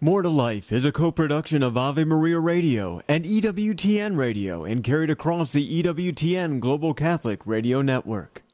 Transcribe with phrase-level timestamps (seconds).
[0.00, 5.10] More to Life is a co-production of Ave Maria Radio and EWTN Radio and carried
[5.10, 8.44] across the EWTN Global Catholic Radio Network.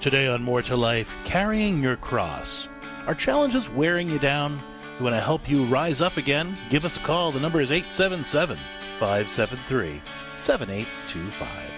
[0.00, 2.68] Today on More to Life, carrying your cross.
[3.06, 4.62] Are challenges wearing you down?
[4.98, 6.56] We want to help you rise up again?
[6.70, 7.32] Give us a call.
[7.32, 8.56] The number is 877
[8.98, 10.00] 573
[10.36, 11.69] 7825.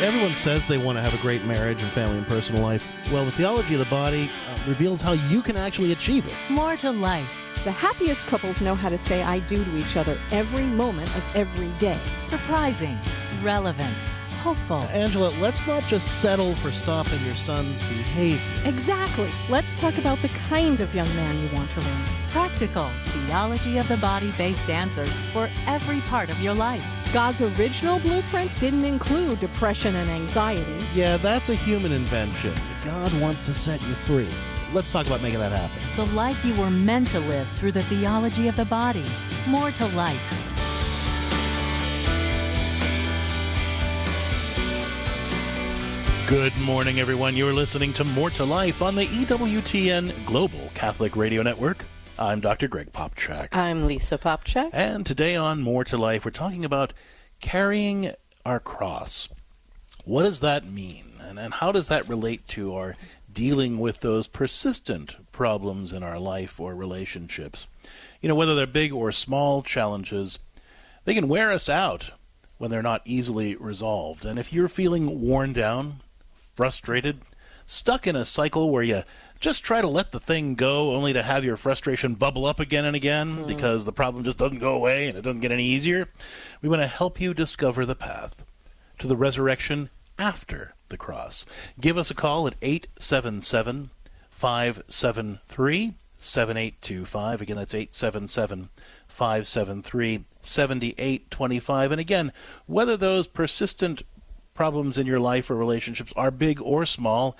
[0.00, 2.86] Everyone says they want to have a great marriage and family and personal life.
[3.10, 6.34] Well, the theology of the body uh, reveals how you can actually achieve it.
[6.48, 7.28] More to life.
[7.64, 11.24] The happiest couples know how to say I do to each other every moment of
[11.34, 11.98] every day.
[12.28, 12.96] Surprising,
[13.42, 14.04] relevant,
[14.38, 14.84] hopeful.
[14.84, 18.40] Angela, let's not just settle for stopping your son's behavior.
[18.64, 19.32] Exactly.
[19.48, 22.30] Let's talk about the kind of young man you want to raise.
[22.30, 22.88] Practical,
[23.28, 26.82] theology of the body based answers for every part of your life.
[27.12, 30.86] God's original blueprint didn't include depression and anxiety.
[30.94, 32.54] Yeah, that's a human invention.
[32.86, 34.30] God wants to set you free.
[34.72, 35.78] Let's talk about making that happen.
[35.94, 39.04] The life you were meant to live through the theology of the body.
[39.46, 40.34] More to life.
[46.26, 47.36] Good morning, everyone.
[47.36, 51.84] You're listening to More to Life on the EWTN Global Catholic Radio Network.
[52.20, 52.66] I'm Dr.
[52.66, 53.54] Greg Popcak.
[53.54, 54.70] I'm Lisa Popcak.
[54.72, 56.92] And today on More to Life, we're talking about
[57.40, 58.12] carrying
[58.44, 59.28] our cross.
[60.04, 61.12] What does that mean?
[61.20, 62.96] And, and how does that relate to our
[63.32, 67.68] dealing with those persistent problems in our life or relationships?
[68.20, 70.40] You know, whether they're big or small challenges,
[71.04, 72.10] they can wear us out
[72.56, 74.24] when they're not easily resolved.
[74.24, 76.00] And if you're feeling worn down,
[76.56, 77.20] frustrated,
[77.64, 79.02] stuck in a cycle where you
[79.40, 82.84] just try to let the thing go only to have your frustration bubble up again
[82.84, 83.46] and again mm.
[83.46, 86.08] because the problem just doesn't go away and it doesn't get any easier,
[86.60, 88.44] we want to help you discover the path
[88.98, 91.44] to the resurrection after the cross.
[91.80, 93.90] Give us a call at 877
[94.30, 97.40] 573 7825.
[97.40, 98.68] Again, that's 877
[99.06, 101.92] 573 7825.
[101.92, 102.32] And again,
[102.66, 104.02] whether those persistent
[104.54, 107.36] problems in your life or relationships are big or small,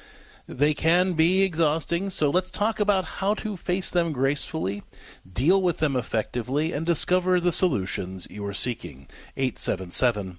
[0.49, 4.83] they can be exhausting, so let's talk about how to face them gracefully,
[5.31, 9.07] deal with them effectively, and discover the solutions you are seeking.
[9.37, 10.39] 877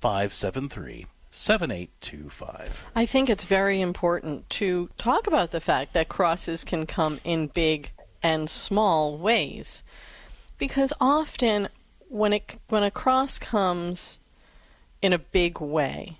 [0.00, 2.84] 573 7825.
[2.96, 7.48] I think it's very important to talk about the fact that crosses can come in
[7.48, 7.90] big
[8.22, 9.82] and small ways.
[10.58, 11.68] Because often
[12.08, 14.18] when it when a cross comes
[15.02, 16.18] in a big way.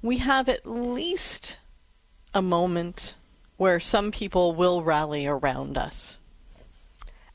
[0.00, 1.58] We have at least
[2.34, 3.14] a moment
[3.56, 6.16] where some people will rally around us.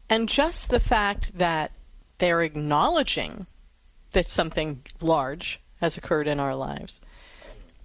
[0.09, 1.72] And just the fact that
[2.18, 3.46] they're acknowledging
[4.13, 7.00] that something large has occurred in our lives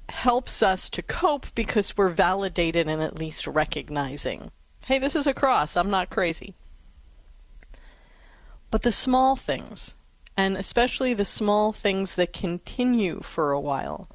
[0.08, 4.50] helps us to cope because we're validated and at least recognizing
[4.86, 6.54] hey, this is a cross, I'm not crazy.
[8.70, 9.94] But the small things,
[10.36, 14.08] and especially the small things that continue for a while.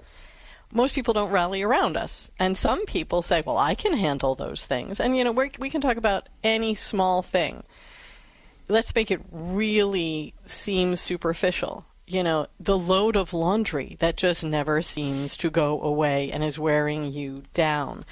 [0.74, 2.30] Most people don't rally around us.
[2.40, 5.00] And some people say, well, I can handle those things.
[5.00, 7.64] And, you know, we we can talk about any small thing.
[8.68, 11.86] Let's make it really seem superficial.
[12.06, 16.60] You know, the load of laundry that just never seems to go away and is
[16.60, 18.06] wearing you down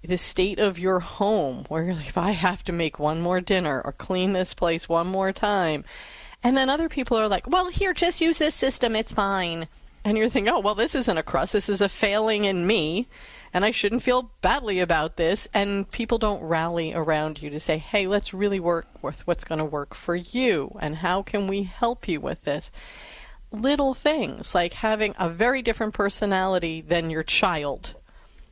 [0.00, 3.92] the state of your home where if I have to make one more dinner or
[3.92, 5.84] clean this place one more time
[6.42, 9.68] and then other people are like, well, here, just use this system, it's fine.
[10.04, 13.08] And you're thinking, oh, well, this isn't a cross, this is a failing in me,
[13.52, 15.48] and I shouldn't feel badly about this.
[15.52, 19.58] And people don't rally around you to say, hey, let's really work with what's going
[19.58, 22.70] to work for you, and how can we help you with this?
[23.50, 27.94] Little things like having a very different personality than your child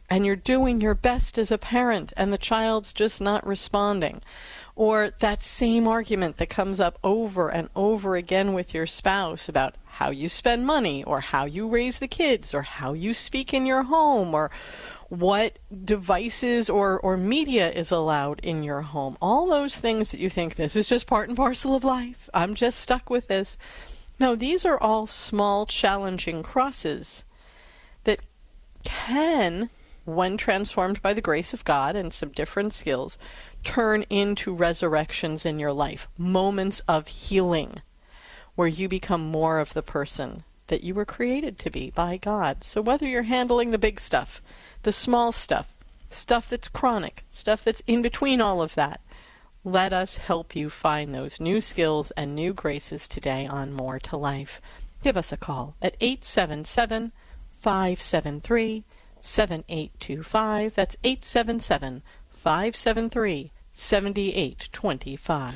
[0.09, 4.23] and you're doing your best as a parent and the child's just not responding
[4.75, 9.75] or that same argument that comes up over and over again with your spouse about
[9.97, 13.65] how you spend money or how you raise the kids or how you speak in
[13.65, 14.51] your home or
[15.09, 19.17] what devices or, or media is allowed in your home.
[19.23, 22.29] All those things that you think this is just part and parcel of life.
[22.35, 23.57] I'm just stuck with this.
[24.21, 27.25] No, these are all small, challenging crosses
[28.05, 28.21] that
[28.85, 29.71] can,
[30.05, 33.17] when transformed by the grace of God and some different skills,
[33.65, 37.81] turn into resurrections in your life, moments of healing,
[38.57, 42.65] where you become more of the person that you were created to be by God.
[42.65, 44.43] So whether you're handling the big stuff,
[44.83, 45.75] the small stuff,
[46.11, 49.01] stuff that's chronic, stuff that's in between all of that,
[49.63, 54.17] let us help you find those new skills and new graces today on More to
[54.17, 54.61] Life.
[55.03, 57.13] Give us a call at 877
[57.61, 58.85] 573
[59.21, 60.75] 7825.
[60.75, 65.55] That's 877 573 7825.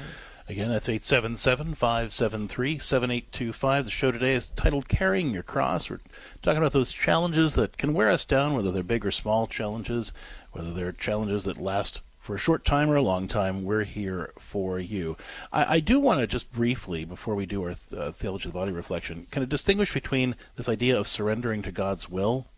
[0.50, 3.84] Again, that's 877 573 7825.
[3.84, 5.88] The show today is titled Carrying Your Cross.
[5.88, 6.00] We're
[6.42, 10.12] talking about those challenges that can wear us down, whether they're big or small challenges,
[10.50, 13.62] whether they're challenges that last for a short time or a long time.
[13.62, 15.16] We're here for you.
[15.52, 18.58] I, I do want to just briefly, before we do our uh, Theology of the
[18.58, 22.48] Body reflection, kind of distinguish between this idea of surrendering to God's will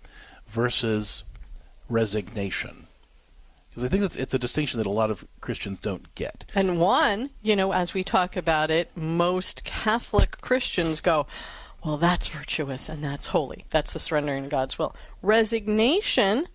[0.48, 1.24] versus
[1.90, 2.81] resignation
[3.72, 6.50] because I think that's it's a distinction that a lot of Christians don't get.
[6.54, 11.26] And one, you know, as we talk about it, most Catholic Christians go,
[11.82, 13.64] well, that's virtuous and that's holy.
[13.70, 14.94] That's the surrendering to God's will.
[15.22, 16.48] Resignation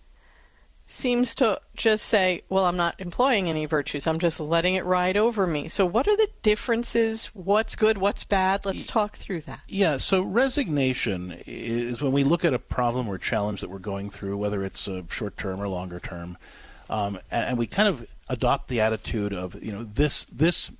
[0.85, 4.05] seems to just say, well, I'm not employing any virtues.
[4.05, 5.69] I'm just letting it ride over me.
[5.69, 7.25] So, what are the differences?
[7.33, 7.97] What's good?
[7.97, 8.63] What's bad?
[8.63, 9.61] Let's talk through that.
[9.67, 14.11] Yeah, so resignation is when we look at a problem or challenge that we're going
[14.11, 16.37] through, whether it's a short term or longer term
[16.89, 20.71] um, and, and we kind of adopt the attitude of you know this this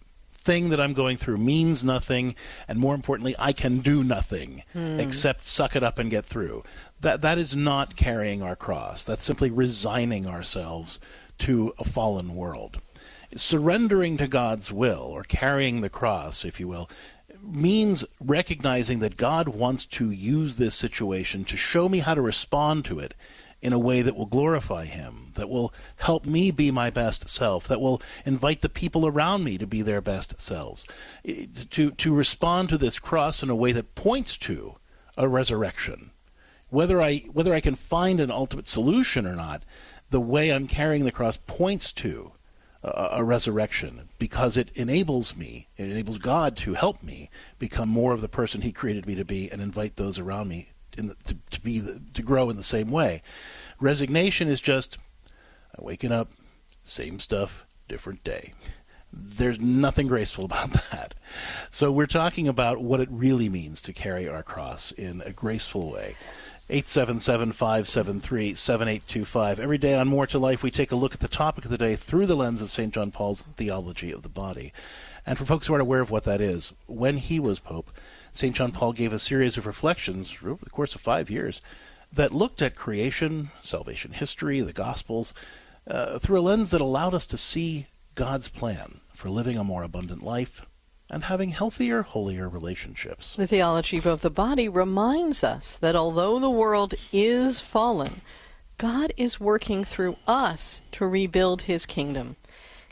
[0.47, 2.33] thing that I'm going through means nothing,
[2.69, 4.97] and more importantly, I can do nothing mm.
[4.97, 6.63] except suck it up and get through.
[7.01, 9.03] That that is not carrying our cross.
[9.03, 10.99] That's simply resigning ourselves
[11.39, 12.79] to a fallen world.
[13.35, 16.89] Surrendering to God's will, or carrying the cross, if you will,
[17.43, 22.85] means recognizing that God wants to use this situation to show me how to respond
[22.85, 23.13] to it
[23.61, 27.67] in a way that will glorify Him, that will help me be my best self,
[27.67, 30.85] that will invite the people around me to be their best selves.
[31.71, 34.75] To, to respond to this cross in a way that points to
[35.17, 36.11] a resurrection.
[36.69, 39.63] Whether I, whether I can find an ultimate solution or not,
[40.09, 42.33] the way I'm carrying the cross points to
[42.83, 48.13] a, a resurrection because it enables me, it enables God to help me become more
[48.13, 50.69] of the person He created me to be and invite those around me
[51.05, 53.21] the, to, to be the, to grow in the same way.
[53.79, 54.97] Resignation is just
[55.79, 56.31] waking up,
[56.83, 58.53] same stuff, different day.
[59.13, 61.13] There's nothing graceful about that.
[61.69, 65.91] So we're talking about what it really means to carry our cross in a graceful
[65.91, 66.15] way.
[66.69, 69.59] 877-573-7825.
[69.59, 71.77] Every day on More to Life, we take a look at the topic of the
[71.77, 72.93] day through the lens of St.
[72.93, 74.73] John Paul's theology of the body.
[75.25, 77.89] And for folks who aren't aware of what that is, when he was Pope,
[78.31, 78.55] St.
[78.55, 81.61] John Paul gave a series of reflections over the course of five years
[82.11, 85.33] that looked at creation, salvation history, the Gospels,
[85.87, 89.83] uh, through a lens that allowed us to see God's plan for living a more
[89.83, 90.61] abundant life
[91.09, 93.35] and having healthier, holier relationships.
[93.35, 98.21] The theology of the body reminds us that although the world is fallen,
[98.77, 102.35] God is working through us to rebuild his kingdom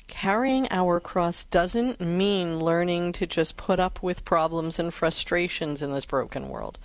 [0.07, 5.93] carrying our cross doesn't mean learning to just put up with problems and frustrations in
[5.93, 6.79] this broken world,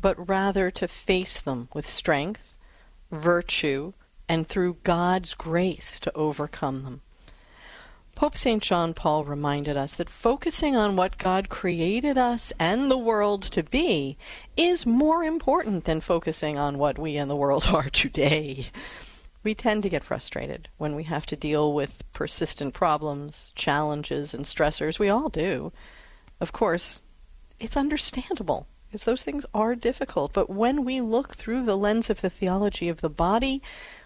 [0.00, 2.54] but rather to face them with strength,
[3.10, 3.92] virtue,
[4.28, 7.02] and through God's grace to overcome them.
[8.14, 8.62] Pope St.
[8.62, 13.62] John Paul reminded us that focusing on what God created us and the world to
[13.62, 14.16] be
[14.56, 18.66] is more important than focusing on what we and the world are today.
[19.42, 24.44] We tend to get frustrated when we have to deal with persistent problems, challenges, and
[24.44, 24.98] stressors.
[24.98, 25.72] We all do.
[26.40, 27.00] Of course,
[27.58, 30.32] it's understandable because those things are difficult.
[30.32, 33.62] But when we look through the lens of the theology of the body,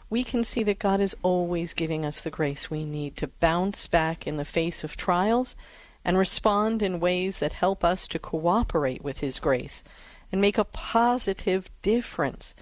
[0.09, 3.87] we can see that God is always giving us the grace we need to bounce
[3.89, 5.57] back in the face of trials
[6.05, 9.83] and respond in ways that help us to cooperate with His grace
[10.31, 12.55] and make a positive difference.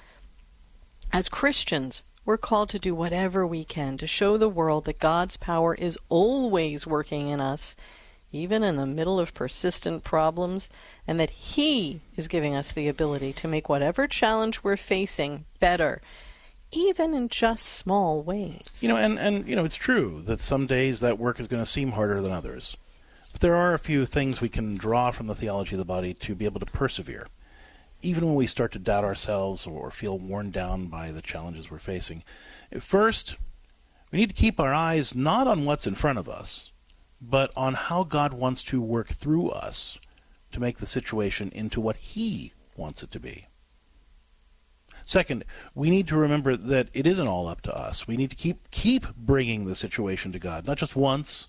[1.12, 5.36] As Christians, we're called to do whatever we can to show the world that God's
[5.36, 7.76] power is always working in us,
[8.32, 10.70] even in the middle of persistent problems,
[11.06, 16.00] and that He is giving us the ability to make whatever challenge we're facing better,
[16.72, 18.70] even in just small ways.
[18.80, 21.62] You know, and, and you know, it's true that some days that work is going
[21.62, 22.76] to seem harder than others.
[23.32, 26.14] But there are a few things we can draw from the theology of the body
[26.14, 27.26] to be able to persevere
[28.04, 31.78] even when we start to doubt ourselves or feel worn down by the challenges we're
[31.78, 32.22] facing.
[32.78, 33.36] First,
[34.12, 36.70] we need to keep our eyes not on what's in front of us,
[37.20, 39.98] but on how God wants to work through us
[40.52, 43.46] to make the situation into what He wants it to be.
[45.04, 45.44] Second,
[45.74, 48.06] we need to remember that it isn't all up to us.
[48.06, 51.48] We need to keep keep bringing the situation to God, not just once,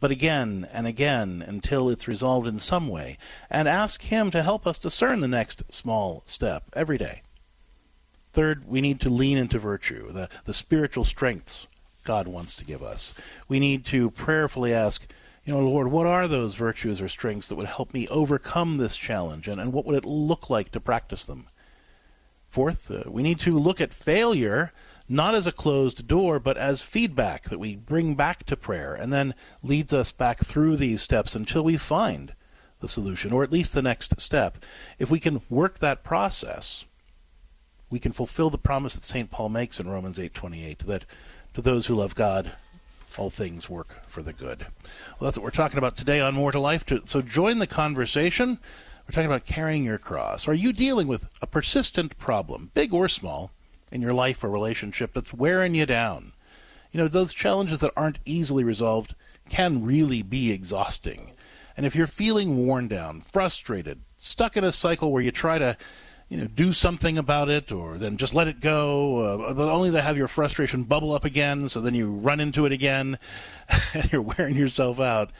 [0.00, 3.18] but again and again until it's resolved in some way,
[3.50, 7.22] and ask Him to help us discern the next small step every day.
[8.32, 11.66] Third, we need to lean into virtue, the, the spiritual strengths
[12.04, 13.14] God wants to give us.
[13.48, 15.06] We need to prayerfully ask,
[15.44, 18.96] you know, Lord, what are those virtues or strengths that would help me overcome this
[18.96, 21.46] challenge, and, and what would it look like to practice them?
[22.48, 24.72] Fourth, uh, we need to look at failure
[25.08, 29.12] not as a closed door, but as feedback that we bring back to prayer and
[29.12, 32.34] then leads us back through these steps until we find
[32.80, 34.58] the solution, or at least the next step.
[34.98, 36.84] If we can work that process,
[37.88, 39.30] we can fulfill the promise that St.
[39.30, 41.04] Paul makes in Romans 8:28 that
[41.54, 42.52] to those who love God,
[43.16, 44.66] all things work for the good.
[45.18, 46.84] Well, that's what we're talking about today on More to Life.
[47.04, 48.58] So join the conversation.
[49.06, 50.46] We're talking about carrying your cross.
[50.48, 53.52] Are you dealing with a persistent problem, big or small,
[53.90, 56.32] in your life or relationship that's wearing you down?
[56.92, 59.14] You know, those challenges that aren't easily resolved
[59.48, 61.32] can really be exhausting.
[61.76, 65.76] And if you're feeling worn down, frustrated, stuck in a cycle where you try to
[66.28, 69.92] you know, do something about it, or then just let it go, uh, but only
[69.92, 73.18] to have your frustration bubble up again, so then you run into it again,
[73.94, 75.30] and you're wearing yourself out.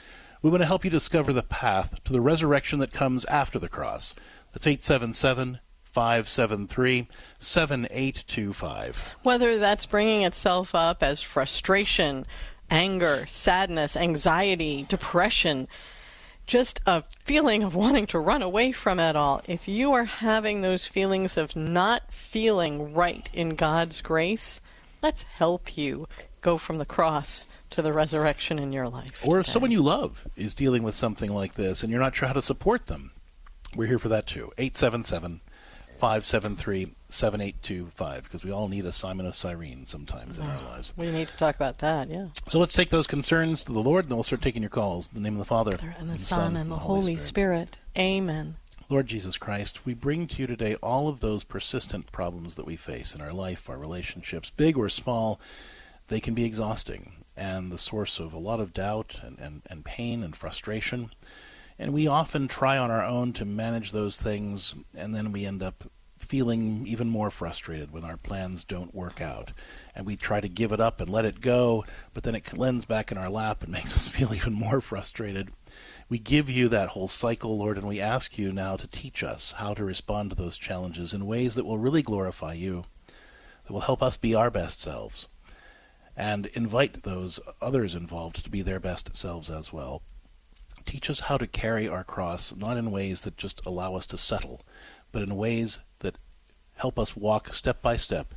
[0.41, 3.67] We want to help you discover the path to the resurrection that comes after the
[3.67, 4.13] cross.
[4.53, 5.59] That's 877
[5.97, 7.07] 573
[7.39, 9.15] 7825.
[9.23, 12.27] Whether that's bringing itself up as frustration,
[12.69, 15.67] anger, sadness, anxiety, depression,
[16.45, 19.41] just a feeling of wanting to run away from it all.
[19.47, 24.61] If you are having those feelings of not feeling right in God's grace,
[25.01, 26.07] let's help you
[26.41, 29.19] go from the cross to the resurrection in your life.
[29.25, 32.27] Or if someone you love is dealing with something like this and you're not sure
[32.27, 33.13] how to support them,
[33.75, 34.51] we're here for that too.
[34.59, 35.41] 877
[35.97, 40.93] 573 7825 because we all need a Simon of Cyrene sometimes in our lives.
[40.95, 42.27] We need to talk about that, yeah.
[42.47, 45.09] So let's take those concerns to the Lord and then we'll start taking your calls.
[45.09, 47.75] In the name of the Father, and the, and the Son, and the Holy Spirit.
[47.75, 47.79] Spirit.
[47.97, 48.57] Amen.
[48.89, 52.77] Lord Jesus Christ, we bring to you today all of those persistent problems that we
[52.77, 55.41] face in our life, our relationships, big or small.
[56.07, 59.85] They can be exhausting and the source of a lot of doubt and, and, and
[59.85, 61.11] pain and frustration.
[61.79, 65.61] And we often try on our own to manage those things, and then we end
[65.61, 65.83] up
[66.17, 69.51] feeling even more frustrated when our plans don't work out.
[69.95, 72.85] And we try to give it up and let it go, but then it lands
[72.85, 75.49] back in our lap and makes us feel even more frustrated.
[76.09, 79.53] We give you that whole cycle, Lord, and we ask you now to teach us
[79.57, 82.85] how to respond to those challenges in ways that will really glorify you,
[83.65, 85.27] that will help us be our best selves,
[86.15, 90.01] and invite those others involved to be their best selves as well.
[90.87, 94.17] Teach us how to carry our cross, not in ways that just allow us to
[94.17, 94.61] settle,
[95.11, 96.17] but in ways that
[96.77, 98.33] help us walk step by step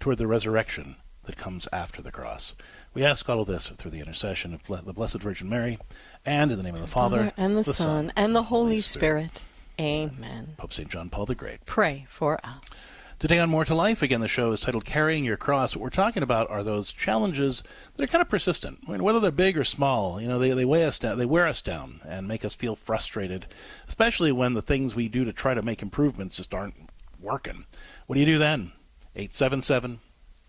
[0.00, 2.54] toward the resurrection that comes after the cross.
[2.94, 5.78] We ask all of this through the intercession of the Blessed Virgin Mary,
[6.24, 9.38] and in the name of the Father, and the, the Son, and the Holy Spirit.
[9.38, 9.44] Spirit.
[9.80, 10.54] Amen.
[10.56, 10.88] Pope St.
[10.88, 11.66] John Paul the Great.
[11.66, 12.90] Pray for us.
[13.18, 15.74] Today on More to Life, again, the show is titled Carrying Your Cross.
[15.74, 17.64] What we're talking about are those challenges
[17.96, 18.78] that are kind of persistent.
[18.86, 21.26] I mean, whether they're big or small, you know, they, they weigh us down, they
[21.26, 23.46] wear us down and make us feel frustrated,
[23.88, 26.76] especially when the things we do to try to make improvements just aren't
[27.20, 27.64] working.
[28.06, 28.70] What do you do then?
[29.16, 29.98] 877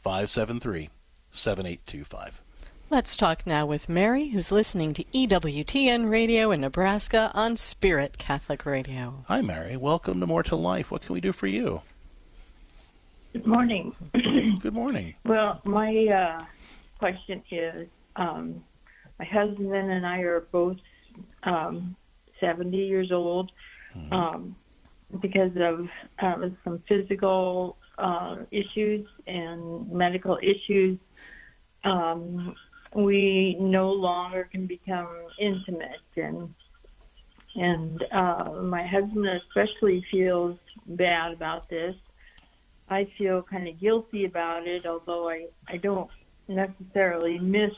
[0.04, 0.90] 573
[1.32, 2.42] 7825.
[2.92, 8.64] Let's talk now with Mary, who's listening to EWTN Radio in Nebraska on Spirit Catholic
[8.68, 9.26] Radio.
[9.28, 9.76] Hi, Mary.
[9.76, 10.92] Welcome to More to Life.
[10.92, 11.82] What can we do for you?
[13.34, 13.94] Good morning.
[14.60, 15.14] Good morning.
[15.24, 16.46] Well, my uh,
[16.98, 18.64] question is um,
[19.20, 20.78] my husband and I are both
[21.44, 21.96] um,
[22.40, 23.52] 70 years old.
[23.96, 24.14] Mm-hmm.
[24.14, 24.56] Um,
[25.22, 25.88] because of
[26.20, 30.98] uh, some physical uh, issues and medical issues,
[31.84, 32.56] um,
[32.96, 35.08] we no longer can become
[35.40, 36.54] intimate and
[37.56, 41.96] and uh, my husband especially feels bad about this
[42.90, 46.10] I feel kind of guilty about it, although I, I don't
[46.48, 47.72] necessarily miss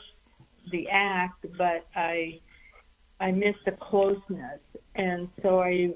[0.70, 2.40] the act, but I
[3.20, 4.60] I miss the closeness,
[4.94, 5.90] and so I.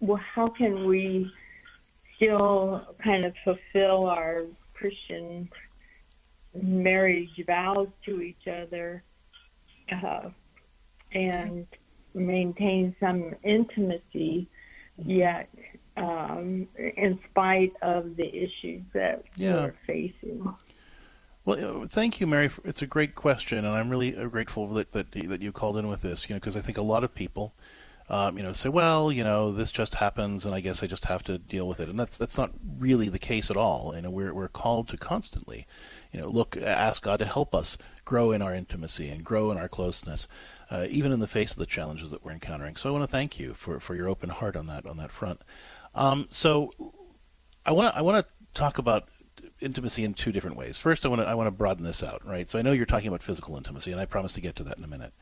[0.00, 1.30] Well, how can we
[2.16, 4.42] still kind of fulfill our
[4.74, 5.48] Christian
[6.60, 9.04] marriage vows to each other,
[10.04, 10.30] uh,
[11.12, 11.66] and
[12.14, 14.48] maintain some intimacy,
[14.96, 15.48] yet
[15.96, 19.54] um, in spite of the issues that yeah.
[19.54, 20.54] we're facing.
[21.44, 22.50] Well, thank you, Mary.
[22.64, 25.88] It's a great question, and I'm really uh, grateful that that, that you called in
[25.88, 26.28] with this.
[26.28, 27.52] You know, because I think a lot of people,
[28.08, 31.06] um, you know, say, "Well, you know, this just happens, and I guess I just
[31.06, 33.92] have to deal with it." And that's that's not really the case at all.
[33.92, 35.66] You know, we're we're called to constantly,
[36.12, 39.58] you know, look, ask God to help us grow in our intimacy and grow in
[39.58, 40.28] our closeness,
[40.70, 42.76] uh, even in the face of the challenges that we're encountering.
[42.76, 45.10] So I want to thank you for for your open heart on that on that
[45.10, 45.40] front.
[45.94, 46.72] Um, so
[47.64, 49.08] I want to I want to talk about
[49.60, 50.76] intimacy in two different ways.
[50.78, 52.48] First, I want to I want to broaden this out, right?
[52.48, 54.78] So I know you're talking about physical intimacy, and I promise to get to that
[54.78, 55.12] in a minute.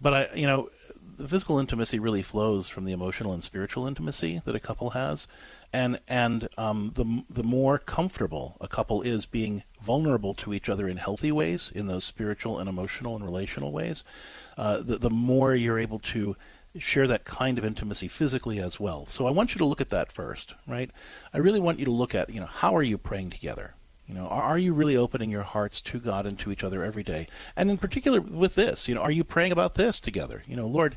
[0.00, 0.68] But I, you know,
[1.16, 5.28] the physical intimacy really flows from the emotional and spiritual intimacy that a couple has,
[5.72, 10.88] and and um, the the more comfortable a couple is being vulnerable to each other
[10.88, 14.02] in healthy ways, in those spiritual and emotional and relational ways,
[14.56, 16.36] uh, the the more you're able to
[16.78, 19.06] share that kind of intimacy physically as well.
[19.06, 20.90] So I want you to look at that first, right?
[21.32, 23.74] I really want you to look at, you know, how are you praying together?
[24.06, 27.02] You know, are, you really opening your hearts to God and to each other every
[27.02, 27.28] day?
[27.56, 30.42] And in particular with this, you know, are you praying about this together?
[30.46, 30.96] You know, Lord,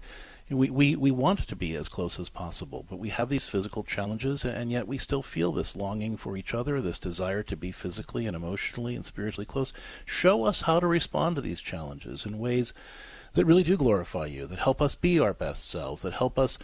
[0.49, 3.83] we, we, we want to be as close as possible, but we have these physical
[3.83, 7.71] challenges, and yet we still feel this longing for each other, this desire to be
[7.71, 9.73] physically and emotionally and spiritually close.
[10.05, 12.73] Show us how to respond to these challenges in ways
[13.35, 16.57] that really do glorify you, that help us be our best selves, that help us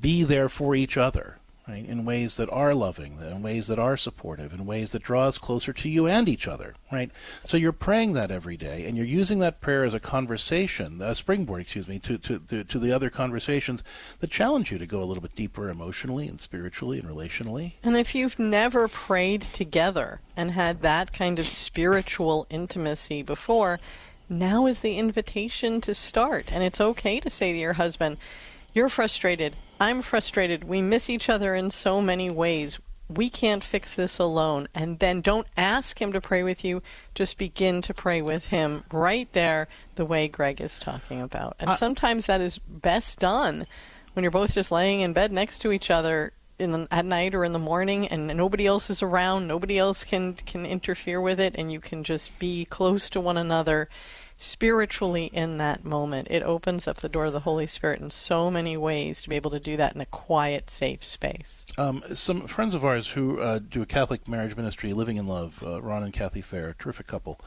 [0.00, 1.36] be there for each other.
[1.68, 5.28] Right, in ways that are loving, in ways that are supportive, in ways that draw
[5.28, 7.12] us closer to you and each other, right?
[7.44, 11.14] So you're praying that every day, and you're using that prayer as a conversation, a
[11.14, 13.84] springboard, excuse me, to, to, to, to the other conversations
[14.18, 17.74] that challenge you to go a little bit deeper emotionally and spiritually and relationally.
[17.84, 23.78] And if you've never prayed together and had that kind of spiritual intimacy before,
[24.30, 26.52] now is the invitation to start.
[26.52, 28.16] And it's okay to say to your husband,
[28.72, 29.56] You're frustrated.
[29.80, 30.64] I'm frustrated.
[30.64, 32.78] We miss each other in so many ways.
[33.08, 34.68] We can't fix this alone.
[34.74, 36.80] And then don't ask him to pray with you.
[37.14, 41.56] Just begin to pray with him right there, the way Greg is talking about.
[41.58, 43.66] And Uh, sometimes that is best done
[44.12, 47.34] when you're both just laying in bed next to each other in the, at night
[47.34, 51.40] or in the morning and nobody else is around nobody else can can interfere with
[51.40, 53.88] it and you can just be close to one another
[54.40, 58.50] spiritually in that moment it opens up the door of the holy spirit in so
[58.50, 62.46] many ways to be able to do that in a quiet safe space Um, some
[62.46, 66.02] friends of ours who uh, do a Catholic marriage ministry, Living in Love, uh, Ron
[66.02, 67.38] and Kathy Fair, terrific couple,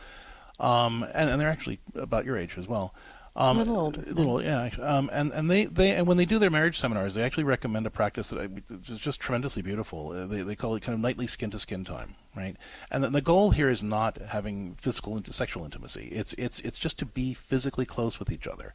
[0.60, 2.94] um, and, and they're actually about your age as well.
[3.36, 4.02] Um, A little older.
[4.02, 4.70] a little, yeah.
[4.80, 7.88] Um, and and they, they and when they do their marriage seminars, they actually recommend
[7.88, 8.50] a practice that I,
[8.92, 10.12] is just tremendously beautiful.
[10.12, 12.56] Uh, they they call it kind of nightly skin to skin time, right?
[12.92, 16.10] And the, the goal here is not having physical into sexual intimacy.
[16.12, 18.72] It's it's it's just to be physically close with each other,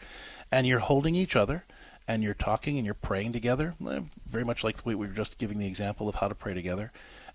[0.50, 1.64] and you're holding each other
[2.08, 5.12] and you're talking and you're praying together, eh, very much like the way we were
[5.12, 6.90] just giving the example of how to pray together,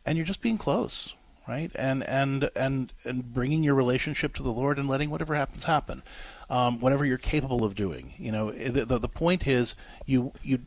[0.05, 1.13] and you're just being close,
[1.47, 1.71] right?
[1.75, 6.03] And and and and bringing your relationship to the Lord and letting whatever happens happen,
[6.49, 8.13] um, whatever you're capable of doing.
[8.17, 9.75] You know, eh, the, the the point is
[10.06, 10.60] you you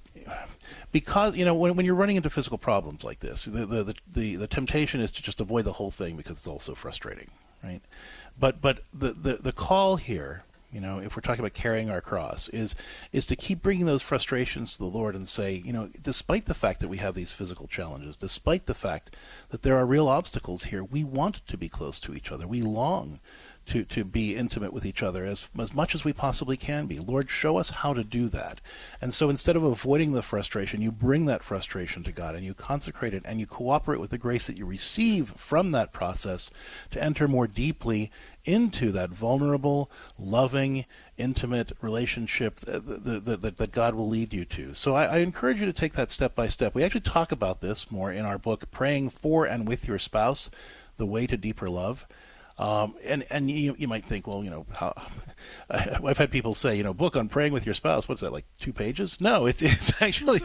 [0.92, 4.36] because you know when, when you're running into physical problems like this, the, the the
[4.36, 7.28] the temptation is to just avoid the whole thing because it's also frustrating,
[7.62, 7.80] right?
[8.38, 10.44] But but the the the call here
[10.76, 12.74] you know, if we're talking about carrying our cross, is
[13.10, 16.52] is to keep bringing those frustrations to the Lord and say, you know, despite the
[16.52, 19.16] fact that we have these physical challenges, despite the fact
[19.48, 22.46] that there are real obstacles here, we want to be close to each other.
[22.46, 23.20] We long
[23.66, 26.98] to, to be intimate with each other as, as much as we possibly can be.
[26.98, 28.60] Lord, show us how to do that.
[29.00, 32.54] And so instead of avoiding the frustration, you bring that frustration to God and you
[32.54, 36.50] consecrate it and you cooperate with the grace that you receive from that process
[36.90, 38.10] to enter more deeply
[38.44, 40.84] into that vulnerable, loving,
[41.18, 44.72] intimate relationship that, that, that, God will lead you to.
[44.74, 46.74] So I, I encourage you to take that step by step.
[46.74, 50.50] We actually talk about this more in our book, Praying for and with Your Spouse
[50.96, 52.06] The Way to Deeper Love.
[52.58, 54.94] Um, and and you, you might think, well, you know, how,
[55.70, 58.08] I've had people say, you know, book on praying with your spouse.
[58.08, 58.46] What's that like?
[58.58, 59.20] Two pages?
[59.20, 60.40] No, it's it's actually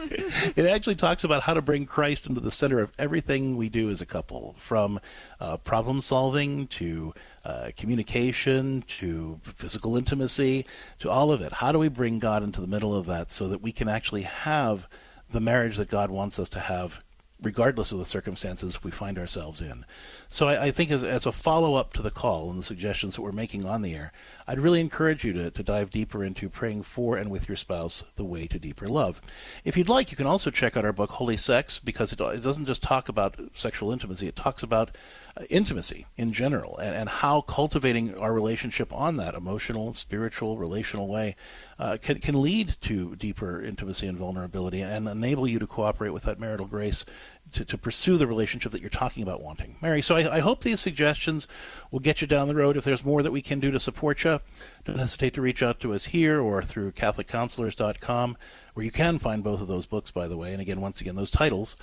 [0.56, 3.88] it actually talks about how to bring Christ into the center of everything we do
[3.88, 5.00] as a couple, from
[5.40, 7.14] uh, problem solving to
[7.46, 10.66] uh, communication to physical intimacy
[10.98, 11.54] to all of it.
[11.54, 14.22] How do we bring God into the middle of that so that we can actually
[14.22, 14.86] have
[15.30, 17.02] the marriage that God wants us to have
[17.42, 19.84] regardless of the circumstances we find ourselves in.
[20.28, 23.16] So I, I think as, as a follow up to the call and the suggestions
[23.16, 24.12] that we're making on the air,
[24.46, 28.02] I'd really encourage you to, to dive deeper into praying for and with your spouse
[28.16, 29.20] the way to deeper love.
[29.64, 32.42] If you'd like, you can also check out our book, Holy Sex, because it, it
[32.42, 34.96] doesn't just talk about sexual intimacy, it talks about
[35.36, 41.08] uh, intimacy in general and, and how cultivating our relationship on that emotional, spiritual, relational
[41.08, 41.36] way
[41.78, 46.24] uh, can, can lead to deeper intimacy and vulnerability and enable you to cooperate with
[46.24, 47.04] that marital grace
[47.52, 49.76] to, to pursue the relationship that you're talking about wanting.
[49.82, 51.46] Mary, so I, I hope these suggestions
[51.90, 52.76] will get you down the road.
[52.76, 54.40] If there's more that we can do to support you,
[54.84, 58.36] don't hesitate to reach out to us here or through CatholicCounselors.com,
[58.74, 60.52] where you can find both of those books, by the way.
[60.52, 61.76] And again, once again, those titles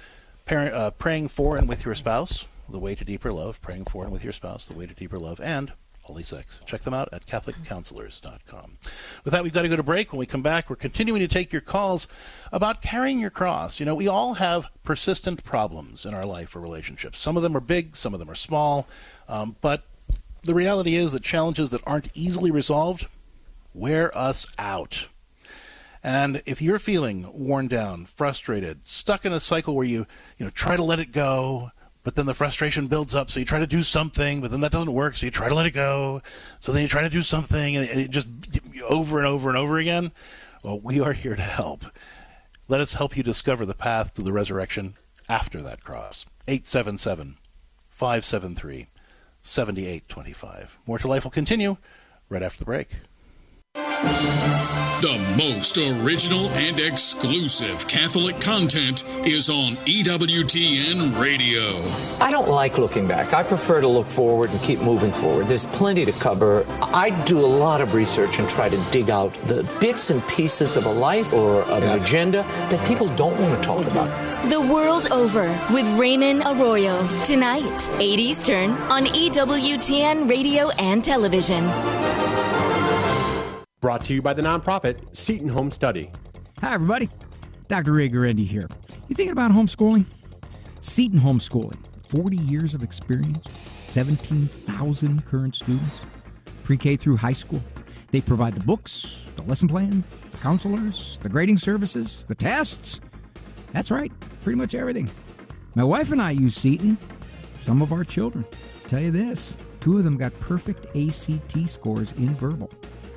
[0.45, 4.03] Par- uh, Praying for and with Your Spouse, The Way to Deeper Love, Praying for
[4.03, 5.73] and with Your Spouse, The Way to Deeper Love, and
[6.09, 6.59] Holy Sex.
[6.65, 8.77] Check them out at CatholicCounselors.com.
[9.23, 10.11] With that, we've got to go to break.
[10.11, 12.07] When we come back, we're continuing to take your calls
[12.51, 13.79] about carrying your cross.
[13.79, 17.19] You know, we all have persistent problems in our life or relationships.
[17.19, 18.87] Some of them are big, some of them are small,
[19.27, 19.83] um, but
[20.41, 23.05] the reality is that challenges that aren't easily resolved
[23.75, 25.09] wear us out.
[26.03, 30.07] And if you're feeling worn down, frustrated, stuck in a cycle where you,
[30.39, 31.69] you know, try to let it go,
[32.03, 34.71] but then the frustration builds up, so you try to do something, but then that
[34.71, 36.21] doesn't work, so you try to let it go.
[36.59, 38.29] So then you try to do something, and it just
[38.87, 40.11] over and over and over again.
[40.63, 41.85] Well, we are here to help.
[42.67, 44.95] Let us help you discover the path to the resurrection
[45.27, 46.25] after that cross.
[46.47, 47.37] 877
[47.89, 48.87] 573
[49.41, 50.77] 7825.
[50.85, 51.77] More to Life will continue
[52.29, 52.89] right after the break.
[54.01, 61.83] The most original and exclusive Catholic content is on EWTN Radio.
[62.21, 63.33] I don't like looking back.
[63.33, 65.49] I prefer to look forward and keep moving forward.
[65.49, 66.65] There's plenty to cover.
[66.81, 70.77] I do a lot of research and try to dig out the bits and pieces
[70.77, 74.49] of a life or of an agenda that people don't want to talk about.
[74.49, 77.05] The World Over with Raymond Arroyo.
[77.25, 81.65] Tonight, 8 Eastern on EWTN Radio and Television.
[83.81, 86.11] Brought to you by the nonprofit Seton Home Study.
[86.59, 87.09] Hi, everybody.
[87.69, 87.93] Dr.
[87.93, 88.67] Ray Guarendi here.
[89.07, 90.03] You thinking about homeschooling?
[90.81, 91.77] Seton Homeschooling,
[92.09, 93.47] 40 years of experience,
[93.87, 96.01] 17,000 current students,
[96.63, 97.61] pre K through high school.
[98.11, 102.99] They provide the books, the lesson plan, the counselors, the grading services, the tests.
[103.71, 104.11] That's right,
[104.43, 105.09] pretty much everything.
[105.75, 106.97] My wife and I use Seton.
[107.59, 108.43] Some of our children.
[108.87, 112.69] Tell you this two of them got perfect ACT scores in verbal.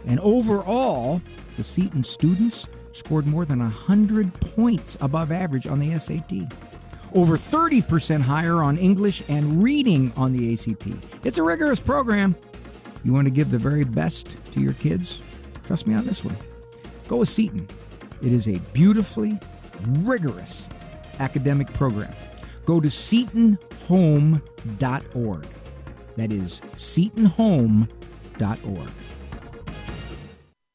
[0.06, 1.20] And overall,
[1.56, 6.32] the Seton students scored more than 100 points above average on the SAT.
[7.14, 10.88] Over 30% higher on English and reading on the ACT.
[11.24, 12.34] It's a rigorous program.
[13.04, 15.20] You want to give the very best to your kids?
[15.64, 16.36] Trust me on this one.
[17.08, 17.68] Go with Seton.
[18.22, 19.38] It is a beautifully
[20.00, 20.68] rigorous
[21.18, 22.12] academic program.
[22.64, 25.46] Go to setonhome.org.
[26.16, 28.88] That is setonhome.org.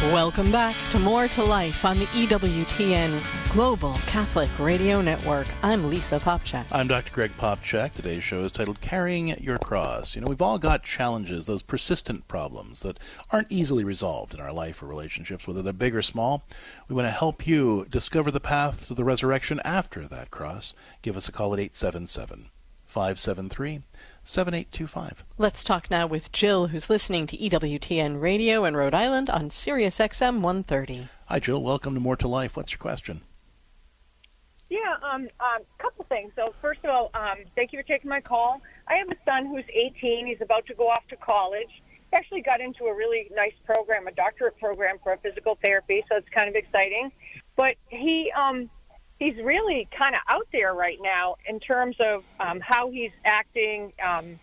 [0.00, 5.48] Welcome back to More to Life on the EWTN Global Catholic Radio Network.
[5.60, 6.66] I'm Lisa Popcak.
[6.70, 7.12] I'm Dr.
[7.12, 7.94] Greg Popcak.
[7.94, 10.14] Today's show is titled Carrying Your Cross.
[10.14, 13.00] You know, we've all got challenges, those persistent problems that
[13.32, 16.46] aren't easily resolved in our life or relationships, whether they're big or small.
[16.88, 20.74] We want to help you discover the path to the resurrection after that cross.
[21.02, 22.50] Give us a call at 877
[22.86, 23.82] 573
[24.28, 25.24] 7825.
[25.38, 29.98] Let's talk now with Jill, who's listening to EWTN Radio in Rhode Island on Sirius
[29.98, 31.08] XM 130.
[31.28, 31.62] Hi, Jill.
[31.62, 32.54] Welcome to More to Life.
[32.54, 33.22] What's your question?
[34.68, 36.32] Yeah, um, a um, couple things.
[36.36, 38.60] So, first of all, um, thank you for taking my call.
[38.86, 40.26] I have a son who's 18.
[40.26, 41.82] He's about to go off to college.
[42.10, 46.16] He actually got into a really nice program, a doctorate program for physical therapy, so
[46.16, 47.12] it's kind of exciting.
[47.56, 48.68] But he, um,
[49.18, 53.92] he's really kind of out there right now in terms of um, how he's acting.
[54.04, 54.38] Um,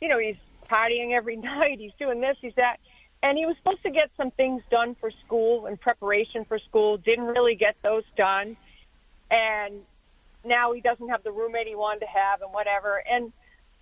[0.00, 0.36] you know, he's
[0.70, 1.78] partying every night.
[1.78, 2.78] He's doing this, he's that.
[3.22, 6.98] And he was supposed to get some things done for school in preparation for school.
[6.98, 8.56] Didn't really get those done.
[9.30, 9.80] And
[10.44, 13.02] now he doesn't have the roommate he wanted to have and whatever.
[13.10, 13.32] And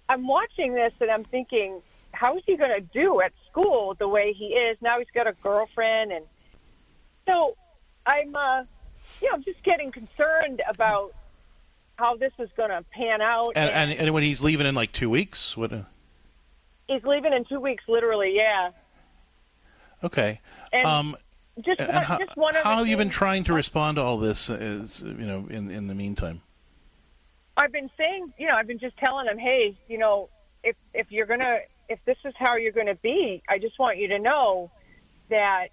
[0.08, 1.82] I'm watching this and I'm thinking,
[2.12, 4.78] how is he going to do at school the way he is?
[4.80, 6.12] Now he's got a girlfriend.
[6.12, 6.24] And
[7.26, 7.56] so
[8.06, 8.62] I'm, uh,
[9.20, 11.14] yeah, I'm just getting concerned about
[11.96, 13.52] how this is going to pan out.
[13.56, 15.72] And, and, and when he's leaving in like two weeks, what?
[15.72, 15.82] Uh...
[16.88, 18.34] He's leaving in two weeks, literally.
[18.36, 18.70] Yeah.
[20.04, 20.40] Okay.
[20.72, 21.16] And um,
[21.64, 24.18] just and one, how, just one how have you been trying to respond to all
[24.18, 24.50] this?
[24.50, 26.42] Is you know, in in the meantime.
[27.56, 30.28] I've been saying, you know, I've been just telling him, hey, you know,
[30.62, 34.08] if if you're gonna, if this is how you're gonna be, I just want you
[34.08, 34.70] to know
[35.30, 35.68] that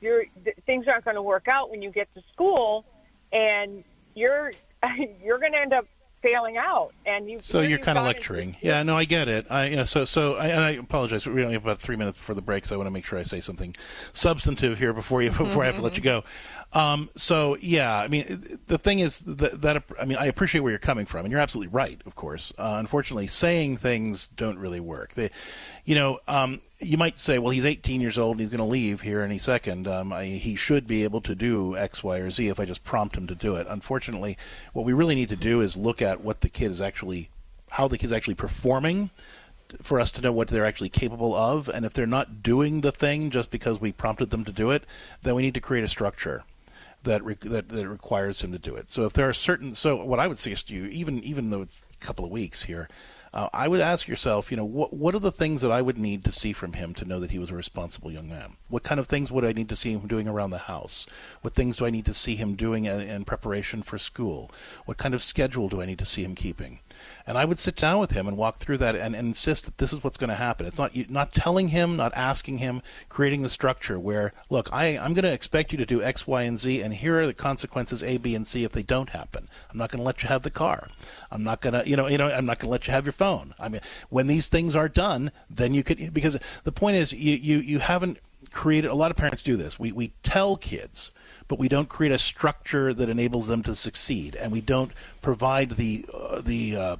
[0.00, 2.84] you're th- things aren't going to work out when you get to school,
[3.32, 3.84] and
[4.14, 4.52] you're
[5.22, 5.86] you're going to end up
[6.22, 6.92] failing out.
[7.06, 8.56] And you So you're kind of lecturing.
[8.60, 9.46] Yeah, no, I get it.
[9.50, 11.26] I, you know, so so I, and I apologize.
[11.26, 13.18] We only have about three minutes before the break, so I want to make sure
[13.18, 13.74] I say something
[14.12, 16.24] substantive here before you before I have to let you go.
[16.72, 20.70] Um, so yeah, I mean, the thing is that, that I mean, I appreciate where
[20.70, 22.00] you're coming from, and you're absolutely right.
[22.06, 25.14] Of course, uh, unfortunately, saying things don't really work.
[25.14, 25.30] They,
[25.84, 28.64] you know, um, you might say, well, he's 18 years old and he's going to
[28.64, 29.88] leave here any second.
[29.88, 32.84] Um, I, he should be able to do X, Y, or Z if I just
[32.84, 33.66] prompt him to do it.
[33.68, 34.38] Unfortunately,
[34.72, 37.30] what we really need to do is look at what the kid is actually,
[37.70, 39.10] how the kid's actually performing
[39.82, 41.68] for us to know what they're actually capable of.
[41.68, 44.84] And if they're not doing the thing just because we prompted them to do it,
[45.24, 46.44] then we need to create a structure
[47.04, 48.90] that re- that, that requires him to do it.
[48.90, 51.62] So if there are certain, so what I would suggest to you, even even though
[51.62, 52.88] it's a couple of weeks here,
[53.32, 55.98] uh, I would ask yourself, you know, what what are the things that I would
[55.98, 58.56] need to see from him to know that he was a responsible young man?
[58.68, 61.06] What kind of things would I need to see him doing around the house?
[61.42, 64.50] What things do I need to see him doing in, in preparation for school?
[64.84, 66.80] What kind of schedule do I need to see him keeping?
[67.26, 69.78] And I would sit down with him and walk through that and, and insist that
[69.78, 70.66] this is what's going to happen.
[70.66, 75.14] It's not not telling him, not asking him, creating the structure where, look, I, I'm
[75.14, 78.02] going to expect you to do X, Y, and Z, and here are the consequences
[78.02, 79.48] A, B, and C if they don't happen.
[79.70, 80.88] I'm not going to let you have the car.
[81.30, 83.06] I'm not going to, you know, you know, I'm not going to let you have
[83.06, 83.54] your phone.
[83.58, 87.36] I mean, when these things are done, then you could, because the point is, you,
[87.36, 88.18] you, you haven't
[88.50, 89.78] created, a lot of parents do this.
[89.78, 91.10] We, we tell kids,
[91.50, 95.70] but we don't create a structure that enables them to succeed, and we don't provide
[95.70, 96.96] the uh, the uh,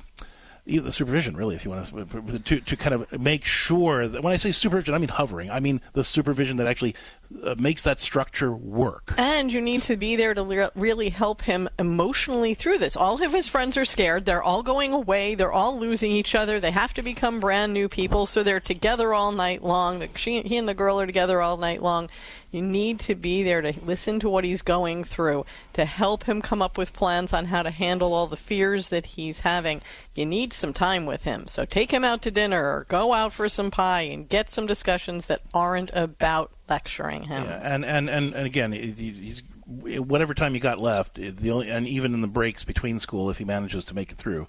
[0.67, 4.33] the supervision, really, if you want to, to, to kind of make sure that when
[4.33, 5.51] I say supervision, I mean hovering.
[5.53, 6.97] I mean the supervision that actually
[7.43, 9.15] uh, makes that structure work.
[9.17, 12.97] And you need to be there to le- really help him emotionally through this.
[12.97, 14.25] All of his friends are scared.
[14.25, 15.35] They're all going away.
[15.35, 16.61] They're all losing each other.
[16.61, 20.07] They have to become brand new people, so they're together all night long.
[20.17, 22.09] She, he and the girl are together all night long.
[22.51, 26.43] You need to be there to listen to what he's going through, to help him
[26.43, 29.83] come up with plans on how to handle all the fears that he's having.
[30.17, 31.47] You need some time with him.
[31.47, 34.67] So take him out to dinner or go out for some pie and get some
[34.67, 37.45] discussions that aren't about lecturing him.
[37.45, 41.87] Yeah, and, and, and, and again, he's whatever time he got left, the only, and
[41.87, 44.49] even in the breaks between school, if he manages to make it through,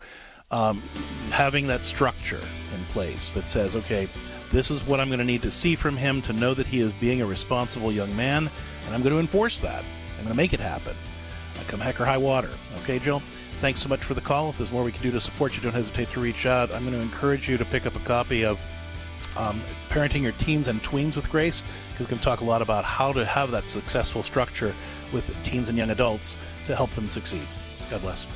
[0.50, 0.82] um,
[1.30, 2.40] having that structure
[2.76, 4.08] in place that says, okay,
[4.52, 6.80] this is what I'm going to need to see from him to know that he
[6.80, 8.50] is being a responsible young man,
[8.86, 9.84] and I'm going to enforce that.
[10.18, 10.96] I'm going to make it happen.
[11.60, 12.50] I come heck or high water.
[12.80, 13.22] Okay, Jill?
[13.62, 14.50] Thanks so much for the call.
[14.50, 16.74] If there's more we can do to support you, don't hesitate to reach out.
[16.74, 18.60] I'm going to encourage you to pick up a copy of
[19.38, 21.62] um, Parenting Your Teens and Tweens with Grace,
[22.02, 24.74] because we're going to talk a lot about how to have that successful structure
[25.14, 26.38] with teens and young adults
[26.68, 27.46] to help them succeed.
[27.90, 28.28] God bless.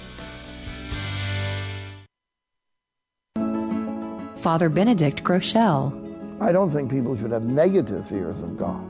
[4.37, 6.01] Father Benedict Groeschel.
[6.41, 8.85] I don't think people should have negative fears of God.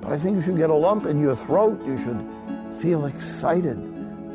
[0.00, 1.80] But I think you should get a lump in your throat.
[1.86, 2.26] You should
[2.80, 3.78] feel excited.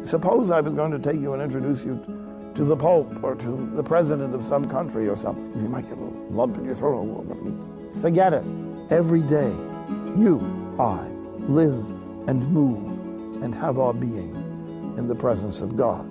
[0.03, 1.99] Suppose I was going to take you and introduce you
[2.53, 5.51] to the Pope or to the President of some country or something.
[5.61, 7.25] You might get a lump in your throat.
[8.01, 8.43] Forget it.
[8.91, 9.50] Every day,
[10.15, 10.39] you,
[10.80, 11.08] I,
[11.48, 11.89] live
[12.28, 14.36] and move and have our being
[14.95, 16.08] in the presence of God.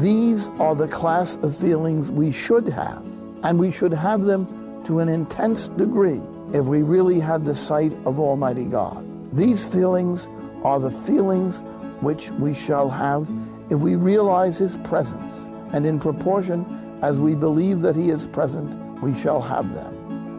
[0.00, 3.04] These are the class of feelings we should have,
[3.44, 6.20] and we should have them to an intense degree
[6.52, 9.06] if we really had the sight of Almighty God.
[9.32, 10.28] These feelings
[10.64, 11.62] are the feelings
[12.00, 13.28] which we shall have
[13.70, 19.00] if we realize His presence, and in proportion as we believe that He is present,
[19.02, 19.94] we shall have them.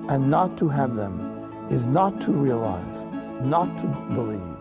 [0.10, 1.29] And not to have them
[1.69, 3.05] is not to realize,
[3.41, 4.58] not to believe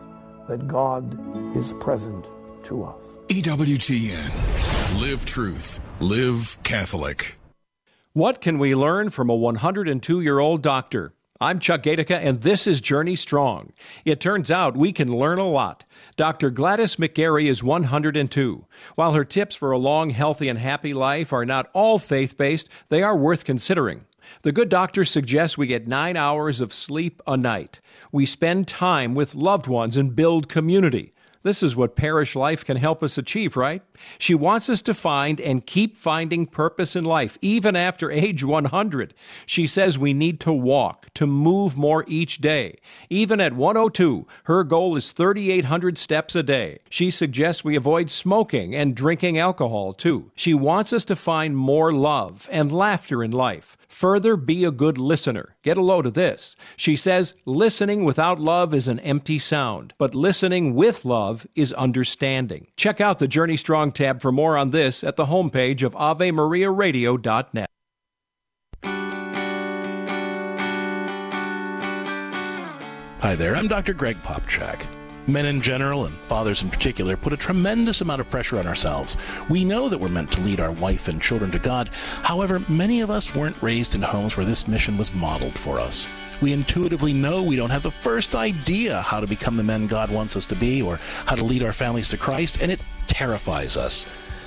[0.47, 2.27] that God is present
[2.65, 3.19] to us.
[3.29, 5.01] EWTN.
[5.01, 5.81] Live truth.
[6.01, 7.37] Live Catholic.
[8.13, 11.15] What can we learn from a 102 year old doctor?
[11.41, 13.73] I'm Chuck Gatica, and this is Journey Strong.
[14.05, 15.85] It turns out we can learn a lot.
[16.17, 16.51] Dr.
[16.51, 18.67] Gladys McGarey is 102.
[18.97, 22.69] While her tips for a long, healthy, and happy life are not all faith based,
[22.89, 24.05] they are worth considering.
[24.43, 27.81] The good doctor suggests we get nine hours of sleep a night.
[28.13, 31.13] We spend time with loved ones and build community.
[31.49, 33.83] This is what parish life can help us achieve, right?
[34.19, 39.15] She wants us to find and keep finding purpose in life, even after age 100.
[39.47, 42.77] She says we need to walk, to move more each day.
[43.09, 46.81] Even at 102, her goal is 3,800 steps a day.
[46.91, 50.31] She suggests we avoid smoking and drinking alcohol, too.
[50.35, 53.78] She wants us to find more love and laughter in life.
[53.89, 55.57] Further, be a good listener.
[55.63, 56.57] Get a load of this.
[56.77, 62.69] She says, listening without love is an empty sound, but listening with love is understanding.
[62.77, 67.69] Check out the Journey Strong tab for more on this at the homepage of AveMariaRadio.net.
[73.21, 73.95] Hi there, I'm Dr.
[73.95, 74.98] Greg Popcak.
[75.29, 79.19] Men in general, and fathers in particular, put a tremendous amount of pressure on ourselves.
[79.51, 81.91] We know that we're meant to lead our wife and children to God.
[82.23, 86.09] However, many of us weren't raised in homes where this mission was modeled for us.
[86.41, 90.11] We intuitively know we don't have the first idea how to become the men God
[90.11, 93.77] wants us to be or how to lead our families to Christ, and it terrifies
[93.77, 94.07] us.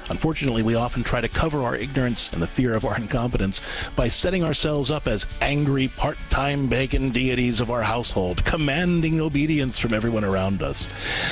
[0.09, 3.61] Unfortunately, we often try to cover our ignorance and the fear of our incompetence
[3.95, 9.79] by setting ourselves up as angry, part time pagan deities of our household, commanding obedience
[9.79, 10.87] from everyone around us.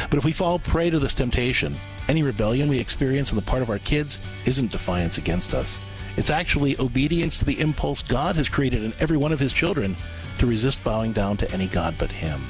[0.10, 1.76] But if we fall prey to this temptation,
[2.08, 5.78] any rebellion we experience on the part of our kids isn't defiance against us.
[6.18, 9.96] It's actually obedience to the impulse God has created in every one of his children
[10.40, 12.42] to resist bowing down to any God but him.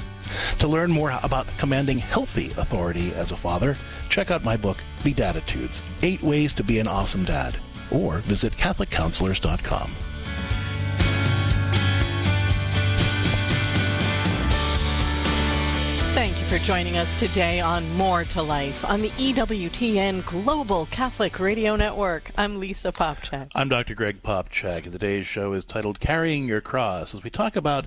[0.58, 3.76] To learn more about commanding healthy authority as a father,
[4.08, 7.56] check out my book, Bedatitudes Eight Ways to Be an Awesome Dad,
[7.90, 9.92] or visit CatholicCounselors.com.
[16.12, 21.40] Thank you for joining us today on More to Life on the EWTN Global Catholic
[21.40, 22.30] Radio Network.
[22.36, 23.50] I'm Lisa Popcak.
[23.54, 23.94] I'm Dr.
[23.94, 27.86] Greg Popcak, and today's show is titled Carrying Your Cross as we talk about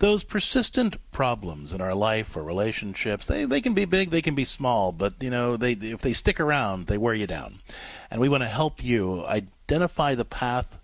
[0.00, 3.26] those persistent problems in our life or relationships.
[3.26, 6.14] They, they can be big, they can be small, but you know, they, if they
[6.14, 7.60] stick around, they wear you down.
[8.10, 10.78] And we want to help you identify the path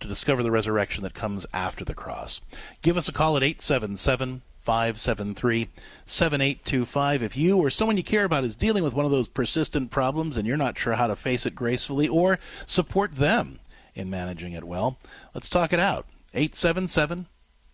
[0.00, 2.40] to discover the resurrection that comes after the cross.
[2.82, 5.70] Give us a call at 877 573
[6.04, 7.22] 7825.
[7.22, 10.36] If you or someone you care about is dealing with one of those persistent problems
[10.36, 13.60] and you're not sure how to face it gracefully or support them
[13.94, 14.98] in managing it well,
[15.34, 16.04] let's talk it out.
[16.34, 17.28] 877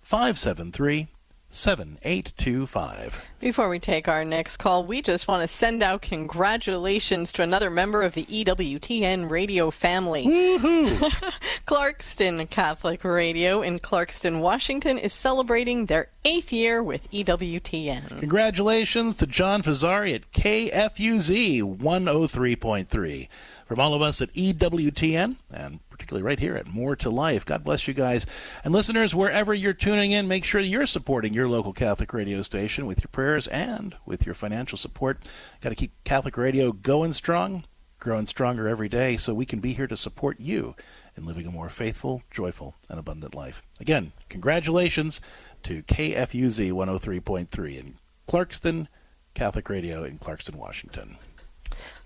[0.04, 1.08] 573
[1.48, 3.24] 7825.
[3.38, 7.70] Before we take our next call, we just want to send out congratulations to another
[7.70, 10.24] member of the EWTN radio family.
[11.66, 18.18] Clarkston Catholic Radio in Clarkston, Washington is celebrating their eighth year with EWTN.
[18.18, 23.28] Congratulations to John Fazzari at KFUZ 103.3.
[23.66, 27.62] From all of us at EWTN, and particularly right here at More to Life, God
[27.62, 28.26] bless you guys.
[28.64, 32.84] And listeners, wherever you're tuning in, make sure you're supporting your local Catholic radio station
[32.84, 35.30] with your prayers and with your financial support.
[35.60, 37.64] Got to keep Catholic radio going strong,
[38.00, 40.74] growing stronger every day, so we can be here to support you
[41.16, 43.62] in living a more faithful, joyful, and abundant life.
[43.78, 45.20] Again, congratulations
[45.62, 47.94] to KFUZ 103.3 in
[48.28, 48.88] Clarkston,
[49.34, 51.18] Catholic Radio in Clarkston, Washington.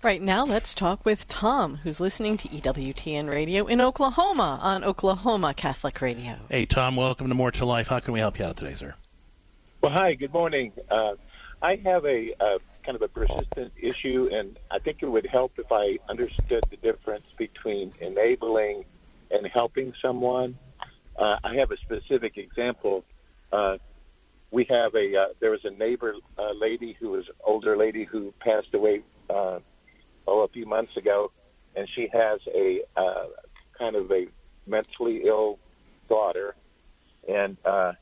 [0.01, 5.53] Right now, let's talk with Tom, who's listening to EWTN Radio in Oklahoma on Oklahoma
[5.53, 6.37] Catholic Radio.
[6.49, 7.87] Hey, Tom, welcome to More to Life.
[7.87, 8.95] How can we help you out today, sir?
[9.81, 10.71] Well, hi, good morning.
[10.89, 11.15] Uh,
[11.61, 15.53] I have a uh, kind of a persistent issue, and I think it would help
[15.57, 18.85] if I understood the difference between enabling
[19.31, 20.57] and helping someone.
[21.17, 23.03] Uh, I have a specific example.
[23.51, 23.77] Uh,
[24.51, 28.33] we have a uh, there was a neighbor uh, lady who was older lady who
[28.39, 29.59] passed away uh,
[30.27, 31.31] oh a few months ago,
[31.75, 33.25] and she has a uh,
[33.77, 34.27] kind of a
[34.67, 35.59] mentally ill
[36.07, 36.55] daughter,
[37.27, 37.93] and uh,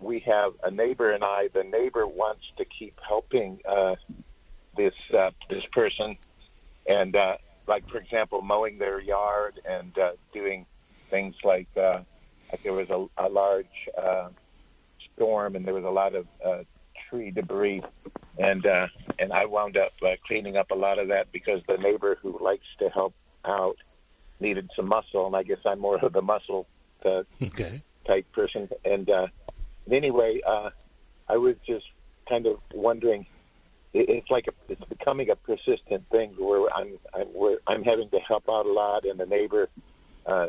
[0.00, 1.48] we have a neighbor and I.
[1.52, 3.96] The neighbor wants to keep helping uh,
[4.76, 6.16] this uh, this person,
[6.86, 10.66] and uh, like for example, mowing their yard and uh, doing
[11.10, 12.00] things like uh,
[12.50, 14.28] like there was a, a large uh,
[15.14, 16.62] storm and there was a lot of uh,
[17.08, 17.82] tree debris,
[18.38, 18.86] and uh,
[19.18, 22.38] and I wound up uh, cleaning up a lot of that because the neighbor who
[22.42, 23.76] likes to help out
[24.40, 26.66] needed some muscle, and I guess I'm more of the muscle
[27.04, 27.82] uh, okay.
[28.06, 28.68] type person.
[28.84, 29.26] And uh,
[29.90, 30.70] anyway, uh,
[31.28, 31.86] I was just
[32.28, 33.26] kind of wondering.
[33.94, 38.10] it- It's like a, it's becoming a persistent thing where I'm I'm where I'm having
[38.10, 39.68] to help out a lot, and the neighbor
[40.26, 40.48] uh,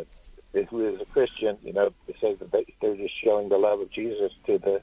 [0.70, 3.90] who is a Christian, you know, says that they, they're just showing the love of
[3.92, 4.82] Jesus to the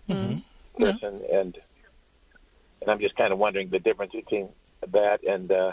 [0.79, 1.59] person, and
[2.87, 4.49] and I'm just kind of wondering the difference between
[4.93, 5.73] that and uh,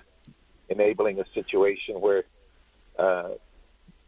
[0.68, 2.24] enabling a situation where
[2.98, 3.30] uh,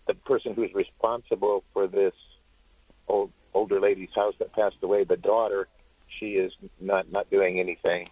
[0.07, 2.13] the person who's responsible for this
[3.07, 5.67] old older lady's house that passed away, the daughter,
[6.19, 8.09] she is not not doing anything.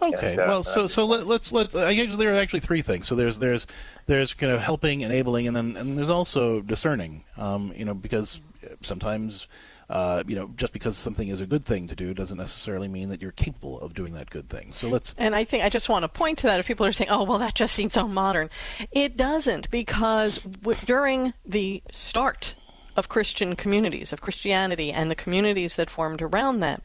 [0.00, 1.76] Okay, And, uh, well, so so let, let's let.
[1.76, 3.06] I guess there are actually three things.
[3.06, 3.68] So there's there's
[4.06, 7.22] there's kind of helping, enabling, and then and there's also discerning.
[7.36, 8.40] Um, you know, because
[8.82, 9.46] sometimes.
[9.92, 13.10] Uh, you know, just because something is a good thing to do doesn't necessarily mean
[13.10, 14.72] that you're capable of doing that good thing.
[14.72, 16.92] So let's And I think I just want to point to that if people are
[16.92, 18.48] saying, oh, well, that just seems so modern.
[18.90, 22.54] It doesn't, because w- during the start
[22.96, 26.80] of Christian communities, of Christianity, and the communities that formed around them,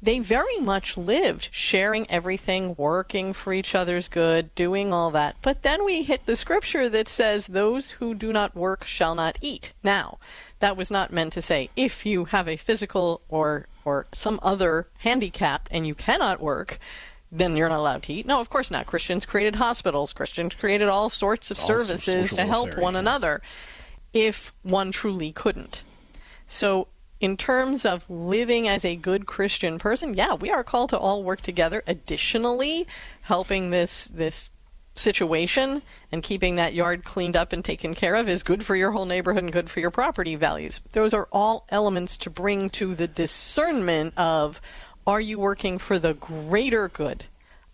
[0.00, 5.34] they very much lived sharing everything, working for each other's good, doing all that.
[5.42, 9.36] But then we hit the scripture that says, Those who do not work shall not
[9.40, 9.72] eat.
[9.82, 10.18] Now,
[10.60, 14.88] that was not meant to say if you have a physical or or some other
[14.98, 16.78] handicap and you cannot work,
[17.30, 18.26] then you're not allowed to eat.
[18.26, 18.86] No, of course not.
[18.86, 20.12] Christians created hospitals.
[20.12, 23.00] Christians created all sorts of All services to help welfare, one yeah.
[23.00, 23.42] another
[24.12, 25.82] if one truly couldn't.
[26.46, 26.88] So,
[27.18, 31.22] in terms of living as a good Christian person, yeah, we are called to all
[31.22, 31.82] work together.
[31.86, 32.86] Additionally,
[33.22, 34.50] helping this this
[34.98, 35.82] situation
[36.12, 39.04] and keeping that yard cleaned up and taken care of is good for your whole
[39.04, 40.80] neighborhood and good for your property values.
[40.92, 44.60] Those are all elements to bring to the discernment of
[45.06, 47.26] are you working for the greater good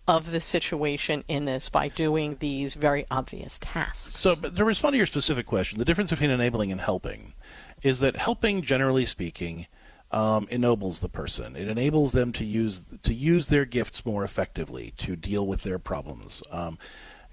[0.07, 4.19] of the situation in this by doing these very obvious tasks.
[4.19, 7.33] So, to respond to your specific question, the difference between enabling and helping
[7.81, 9.67] is that helping, generally speaking,
[10.11, 11.55] um, ennobles the person.
[11.55, 15.79] It enables them to use to use their gifts more effectively to deal with their
[15.79, 16.43] problems.
[16.51, 16.77] Um,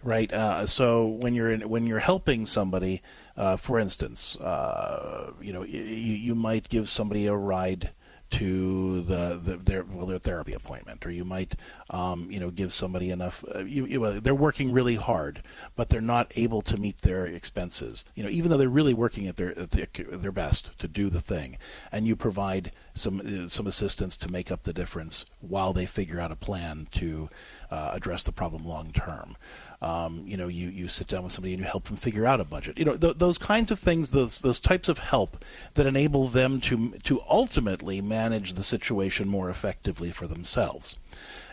[0.02, 0.32] right.
[0.32, 3.02] Uh, so when you're in, when you're helping somebody,
[3.36, 7.90] uh, for instance, uh, you know, you, you might give somebody a ride
[8.30, 11.54] to the, the their well their therapy appointment, or you might
[11.90, 13.44] um, you know give somebody enough.
[13.52, 15.42] Uh, you, you, they're working really hard,
[15.74, 18.04] but they're not able to meet their expenses.
[18.14, 21.10] You know, even though they're really working at their at their, their best to do
[21.10, 21.58] the thing,
[21.90, 26.20] and you provide some uh, some assistance to make up the difference while they figure
[26.20, 27.28] out a plan to
[27.70, 29.36] uh, address the problem long term.
[29.82, 32.38] Um, you know, you, you sit down with somebody and you help them figure out
[32.38, 32.76] a budget.
[32.76, 35.42] You know, th- those kinds of things, those those types of help
[35.74, 40.98] that enable them to to ultimately manage the situation more effectively for themselves.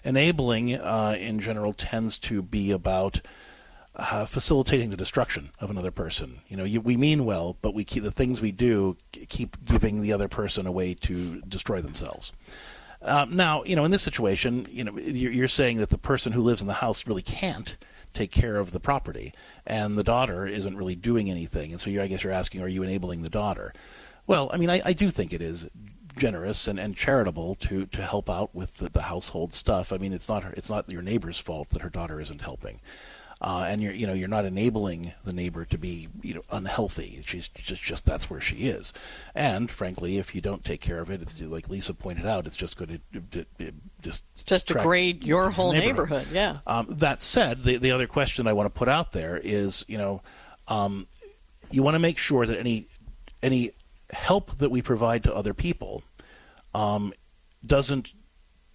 [0.03, 3.21] Enabling, uh, in general, tends to be about
[3.97, 6.41] uh, facilitating the destruction of another person.
[6.47, 10.01] You know, you, we mean well, but we keep the things we do keep giving
[10.01, 12.31] the other person a way to destroy themselves.
[13.01, 16.33] Uh, now, you know, in this situation, you know, you're, you're saying that the person
[16.33, 17.77] who lives in the house really can't
[18.17, 19.33] take care of the property,
[19.65, 21.71] and the daughter isn't really doing anything.
[21.71, 23.73] And so I guess you're asking, are you enabling the daughter?
[24.25, 25.69] Well, I mean, I, I do think it is
[26.17, 29.93] generous and, and charitable to, to help out with the, the household stuff.
[29.93, 32.79] I mean, it's not her, it's not your neighbor's fault that her daughter isn't helping
[33.39, 37.21] uh, and you're you know you're not enabling the neighbor to be you know unhealthy.
[37.25, 38.93] She's just just that's where she is,
[39.35, 42.55] and frankly, if you don't take care of it, it's, like Lisa pointed out, it's
[42.55, 42.99] just going
[43.31, 43.45] to
[44.01, 46.27] just just degrade your whole neighborhood.
[46.27, 46.57] neighborhood yeah.
[46.65, 49.99] Um, that said, the the other question I want to put out there is you
[49.99, 50.21] know
[50.67, 51.07] um,
[51.69, 52.87] you want to make sure that any
[53.43, 53.71] any
[54.09, 56.01] help that we provide to other people
[56.73, 57.13] um,
[57.63, 58.13] doesn't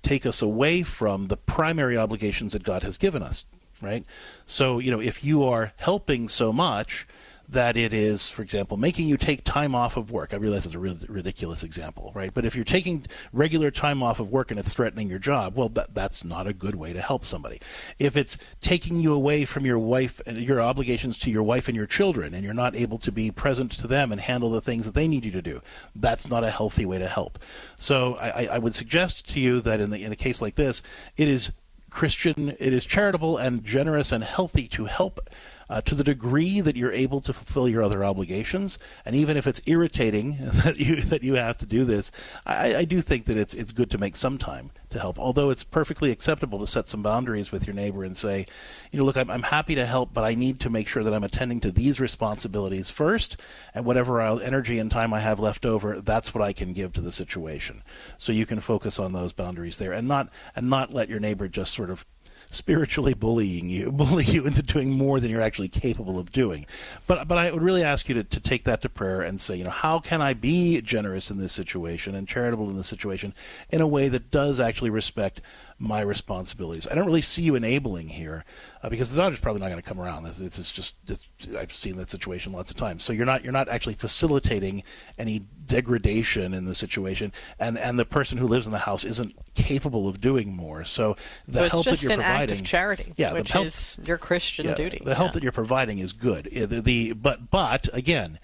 [0.03, 3.45] take us away from the primary obligations that God has given us
[3.83, 4.05] right?
[4.47, 7.07] So, you know, if you are helping so much
[7.53, 10.33] that it is, for example, making you take time off of work.
[10.33, 12.33] I realize it's a ridiculous example, right?
[12.33, 15.68] But if you're taking regular time off of work and it's threatening your job, well,
[15.70, 17.61] that, that's not a good way to help somebody.
[17.99, 21.76] If it's taking you away from your wife and your obligations to your wife and
[21.76, 24.87] your children, and you're not able to be present to them and handle the things
[24.87, 25.61] that they need you to do,
[25.95, 27.39] that's not a healthy way to help.
[27.78, 30.80] So I, I would suggest to you that in, the, in a case like this,
[31.18, 31.53] it is
[31.93, 35.20] Christian, it is charitable and generous and healthy to help
[35.69, 38.79] uh, to the degree that you're able to fulfill your other obligations.
[39.05, 42.11] And even if it's irritating that you that you have to do this,
[42.47, 45.19] I, I do think that it's it's good to make some time to help.
[45.19, 48.47] Although it's perfectly acceptable to set some boundaries with your neighbor and say,
[48.91, 51.15] you know, look, I'm, I'm happy to help, but I need to make sure that
[51.15, 53.37] I'm attending to these responsibilities first,
[53.75, 57.01] and whatever energy and time I have left over, that's what I can give to
[57.01, 57.83] the situation.
[58.19, 61.49] So you can focus on those boundaries there, and not and not let your neighbor
[61.49, 62.07] just sort of
[62.53, 66.67] spiritually bullying you, bully you into doing more than you're actually capable of doing.
[67.09, 69.57] But but I would really ask you to, to take that to prayer and say,
[69.57, 73.35] you know, how can I be generous in this situation and charitable in this situation
[73.71, 75.41] in a way that does actually respect
[75.83, 76.87] my responsibilities.
[76.89, 78.45] I don't really see you enabling here
[78.83, 80.26] uh, because the daughter's probably not going to come around.
[80.26, 81.26] It's, it's just it's,
[81.59, 83.03] I've seen that situation lots of times.
[83.03, 84.85] So you're not you're not actually facilitating
[85.18, 89.35] any degradation in the situation, and and the person who lives in the house isn't
[89.55, 90.85] capable of doing more.
[90.85, 91.16] So
[91.49, 94.18] the so help that you're an providing, act of charity, yeah, which help, is your
[94.18, 95.03] Christian yeah, duty.
[95.05, 95.33] The help yeah.
[95.33, 96.45] that you're providing is good.
[96.45, 98.39] The, the but but again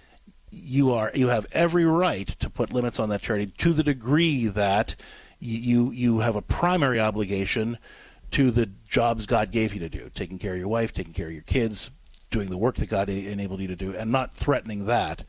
[0.51, 4.47] you are you have every right to put limits on that charity to the degree
[4.49, 4.97] that
[5.41, 7.79] you you have a primary obligation
[8.33, 11.29] to the jobs God gave you to do, taking care of your wife, taking care
[11.29, 11.91] of your kids,
[12.31, 15.25] doing the work that God enabled you to do, and not threatening that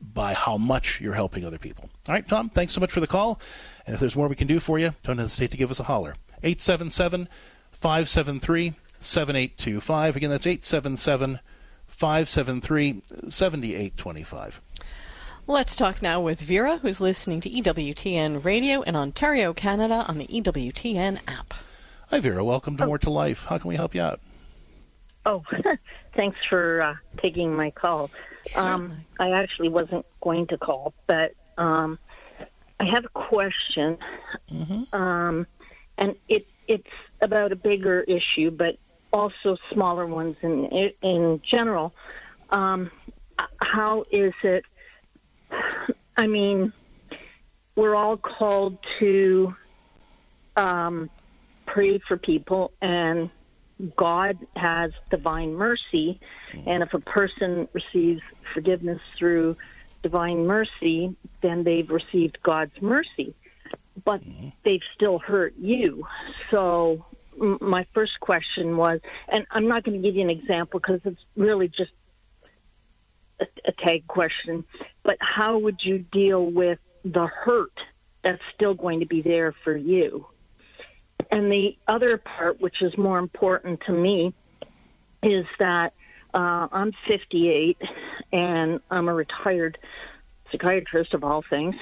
[0.00, 1.88] by how much you're helping other people.
[2.08, 3.40] All right, Tom, thanks so much for the call.
[3.86, 5.84] And if there's more we can do for you, don't hesitate to give us a
[5.84, 6.16] holler.
[6.42, 7.28] 877
[7.72, 10.16] 573 7825.
[10.16, 11.40] Again, that's 877
[11.86, 14.60] 573 7825.
[15.48, 20.26] Let's talk now with Vera, who's listening to EWTN Radio in Ontario, Canada on the
[20.26, 21.54] EWTN app.
[22.10, 22.42] Hi, Vera.
[22.44, 22.86] Welcome to oh.
[22.88, 23.44] More to Life.
[23.44, 24.20] How can we help you out?
[25.24, 25.44] Oh,
[26.16, 28.10] thanks for uh, taking my call.
[28.56, 32.00] Um, I actually wasn't going to call, but um,
[32.80, 33.98] I have a question,
[34.52, 34.92] mm-hmm.
[34.92, 35.46] um,
[35.96, 36.82] and it it's
[37.20, 38.78] about a bigger issue, but
[39.12, 41.94] also smaller ones in in general.
[42.50, 42.90] Um,
[43.62, 44.64] how is it
[46.16, 46.72] I mean,
[47.74, 49.54] we're all called to
[50.56, 51.10] um,
[51.66, 53.30] pray for people, and
[53.96, 56.18] God has divine mercy.
[56.66, 58.22] And if a person receives
[58.54, 59.56] forgiveness through
[60.02, 63.34] divine mercy, then they've received God's mercy.
[64.04, 64.22] But
[64.64, 66.06] they've still hurt you.
[66.50, 67.04] So,
[67.60, 71.20] my first question was, and I'm not going to give you an example because it's
[71.36, 71.92] really just
[73.40, 74.64] a, a tag question,
[75.06, 77.78] but how would you deal with the hurt
[78.22, 80.26] that's still going to be there for you?
[81.30, 84.34] And the other part, which is more important to me,
[85.22, 85.94] is that
[86.34, 87.78] uh, I'm 58
[88.32, 89.78] and I'm a retired
[90.52, 91.74] psychiatrist of all things.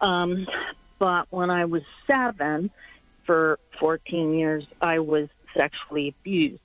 [0.00, 0.46] Um,
[0.98, 2.70] but when I was seven,
[3.28, 6.62] for 14 years, I was sexually abused,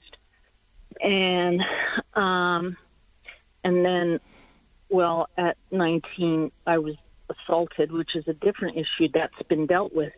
[1.01, 1.61] and
[2.13, 2.77] um,
[3.65, 4.19] and then,
[4.93, 6.93] well, at 19, I was
[7.27, 10.13] assaulted, which is a different issue that's been dealt with.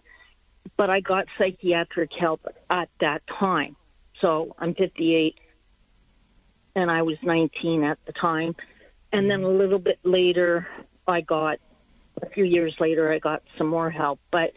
[0.75, 3.77] But I got psychiatric help at that time.
[4.19, 5.35] So I'm 58,
[6.75, 8.53] and I was 19 at the time.
[9.13, 10.67] And then a little bit later,
[11.07, 11.59] I got,
[12.21, 14.19] a few years later, I got some more help.
[14.29, 14.51] But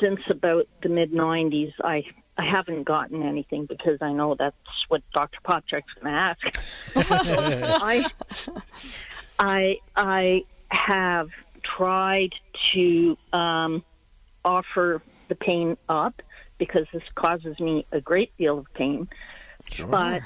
[0.00, 2.04] since about the mid 90s, I
[2.38, 4.56] I haven't gotten anything because I know that's
[4.88, 5.38] what Dr.
[5.42, 6.40] Popcak's going to ask.
[6.96, 8.04] I
[9.38, 11.28] I I have
[11.76, 12.30] tried
[12.74, 13.84] to um,
[14.44, 16.20] offer the pain up
[16.58, 19.08] because this causes me a great deal of pain,
[19.70, 19.86] Sure.
[19.88, 20.22] but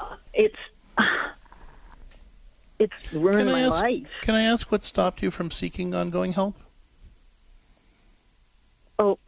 [0.00, 0.56] uh, it's
[2.78, 3.82] it's ruined Can I my ask?
[3.82, 4.06] life.
[4.22, 6.56] Can I ask what stopped you from seeking ongoing help?
[8.98, 9.18] Oh,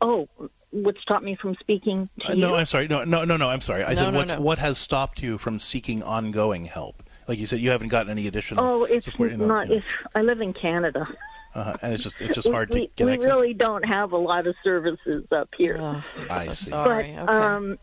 [0.00, 0.28] oh,
[0.70, 2.40] what stopped me from speaking to Uh, you?
[2.40, 2.88] no, I'm sorry.
[2.88, 3.48] No, no, no, no.
[3.48, 3.84] I'm sorry.
[3.84, 4.40] I No, said, no, what's, no.
[4.40, 7.02] what has stopped you from seeking ongoing help?
[7.28, 9.30] Like you said, you haven't gotten any additional Oh, it's support.
[9.30, 9.70] You know, not.
[9.70, 11.06] It's, I live in Canada.
[11.54, 13.26] uh, and it's just it's just We- hard we, to get we access.
[13.30, 16.02] really don't have a lot of services up here.
[16.30, 16.70] I see.
[16.70, 17.78] but um,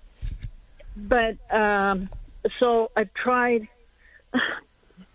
[0.98, 2.10] but um,
[2.60, 3.68] so I've tried.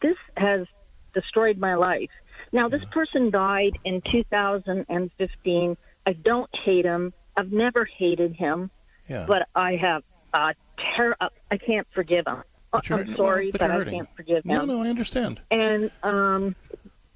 [0.02, 0.66] This has
[1.12, 2.08] destroyed my life.
[2.52, 5.76] Now this person died in 2015.
[6.06, 7.12] I don't hate him.
[7.36, 8.70] I've never hated him.
[9.08, 9.26] Yeah.
[9.28, 10.02] But I have
[10.32, 10.54] uh,
[10.96, 11.16] ter-
[11.50, 12.42] I can't forgive him.
[12.72, 13.94] But you're I'm sorry, well, but but you're I hurting.
[13.94, 14.54] can't forgive him.
[14.54, 15.40] No, no, I understand.
[15.50, 16.54] And um,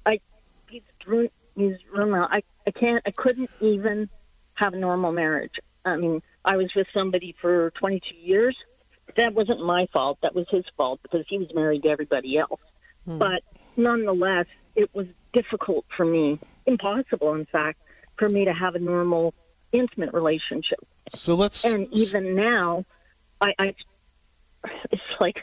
[0.05, 0.19] I
[0.69, 1.29] he's ruined.
[1.55, 2.11] He's ruined.
[2.11, 3.01] my- I I can't.
[3.05, 4.09] I couldn't even
[4.55, 5.53] have a normal marriage.
[5.85, 8.55] I mean, I was with somebody for 22 years.
[9.17, 10.17] That wasn't my fault.
[10.23, 12.59] That was his fault because he was married to everybody else.
[13.05, 13.43] But
[13.77, 17.79] nonetheless, it was difficult for me, impossible, in fact,
[18.17, 19.35] for me to have a normal,
[19.71, 20.79] intimate relationship.
[21.13, 21.63] So let's.
[21.63, 22.83] And even now,
[23.39, 23.75] I, I
[24.91, 25.37] it's like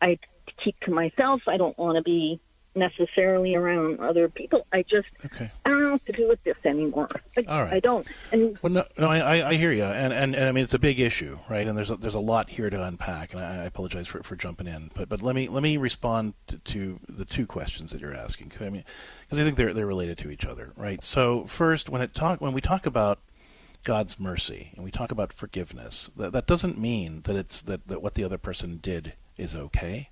[0.00, 0.18] I
[0.62, 1.42] keep to myself.
[1.46, 2.40] I don't want to be
[2.76, 4.66] necessarily around other people.
[4.72, 5.48] I just okay.
[5.64, 7.08] I don't know what to do with this anymore.
[7.36, 7.74] I, All right.
[7.74, 8.06] I don't.
[8.32, 10.78] And Well, no, no, I, I- hear you, and, and, and I mean it's a
[10.80, 11.66] big issue, right?
[11.68, 14.34] And there's a, there's a lot here to unpack, and I, I apologize for, for
[14.34, 18.00] jumping in, but but let me let me respond to, to the two questions that
[18.00, 18.84] you're asking, 'cause I mean,
[19.22, 21.02] because I think they're they're related to each other, right?
[21.04, 23.20] So first, when it talk when we talk about
[23.84, 28.02] God's mercy and we talk about forgiveness, that that doesn't mean that it's that, that
[28.02, 30.10] what the other person did is okay.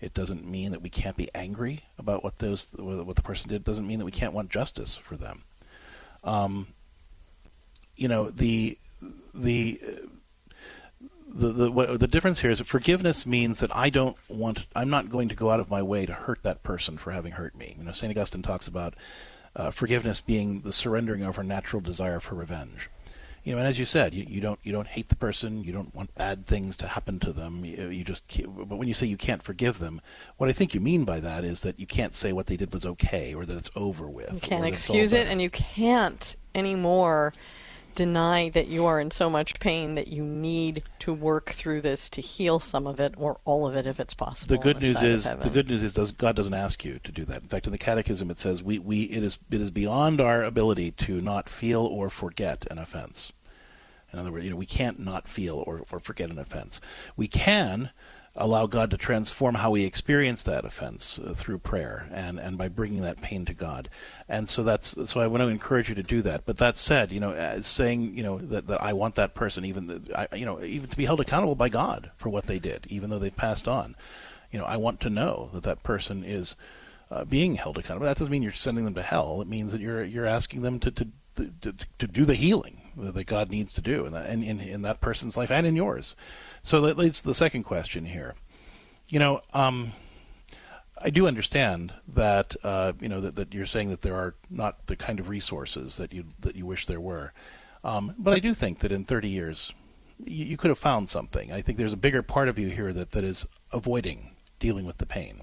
[0.00, 3.56] It doesn't mean that we can't be angry about what those what the person did.
[3.56, 5.42] It doesn't mean that we can't want justice for them.
[6.22, 6.68] Um,
[7.96, 8.78] you know the
[9.34, 9.80] the
[11.28, 15.10] the the what, the difference here is forgiveness means that I don't want I'm not
[15.10, 17.74] going to go out of my way to hurt that person for having hurt me.
[17.78, 18.94] You know, Saint Augustine talks about
[19.56, 22.88] uh, forgiveness being the surrendering of our natural desire for revenge.
[23.48, 25.72] You know, and as you said, you, you don't you don't hate the person, you
[25.72, 27.64] don't want bad things to happen to them.
[27.64, 30.02] You, you just but when you say you can't forgive them,
[30.36, 32.74] what I think you mean by that is that you can't say what they did
[32.74, 34.34] was okay or that it's over with.
[34.34, 37.32] You can't or that it's all excuse it, and you can't anymore
[37.94, 42.08] deny that you are in so much pain that you need to work through this
[42.10, 44.56] to heal some of it or all of it if it's possible.
[44.56, 47.10] The good this news is the good news is does, God doesn't ask you to
[47.10, 47.42] do that.
[47.42, 50.44] In fact, in the Catechism it says we, we it is it is beyond our
[50.44, 53.32] ability to not feel or forget an offense.
[54.12, 56.80] In other words, you know we can't not feel or, or forget an offense.
[57.16, 57.90] We can
[58.38, 62.68] allow God to transform how we experience that offense uh, through prayer and, and by
[62.68, 63.90] bringing that pain to God.
[64.28, 66.46] And so that's so I want to encourage you to do that.
[66.46, 69.64] But that said, you know, as saying you know that, that I want that person
[69.64, 72.58] even that I, you know even to be held accountable by God for what they
[72.58, 73.96] did, even though they've passed on.
[74.52, 76.54] You know, I want to know that that person is
[77.10, 78.06] uh, being held accountable.
[78.06, 79.42] That doesn't mean you're sending them to hell.
[79.42, 81.08] It means that you're you're asking them to to
[81.60, 84.82] to, to do the healing that God needs to do in, that, in, in in
[84.82, 86.14] that person's life and in yours.
[86.62, 88.34] So that leads to the second question here.
[89.08, 89.92] You know, um,
[91.00, 94.86] I do understand that uh, you know that, that you're saying that there are not
[94.86, 97.32] the kind of resources that you that you wish there were,
[97.84, 99.72] um, but I do think that in 30 years
[100.24, 101.52] you, you could have found something.
[101.52, 104.98] I think there's a bigger part of you here that, that is avoiding dealing with
[104.98, 105.42] the pain.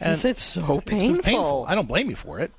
[0.00, 1.66] Is it so it's- it's painful?
[1.68, 2.52] I don't blame you for it.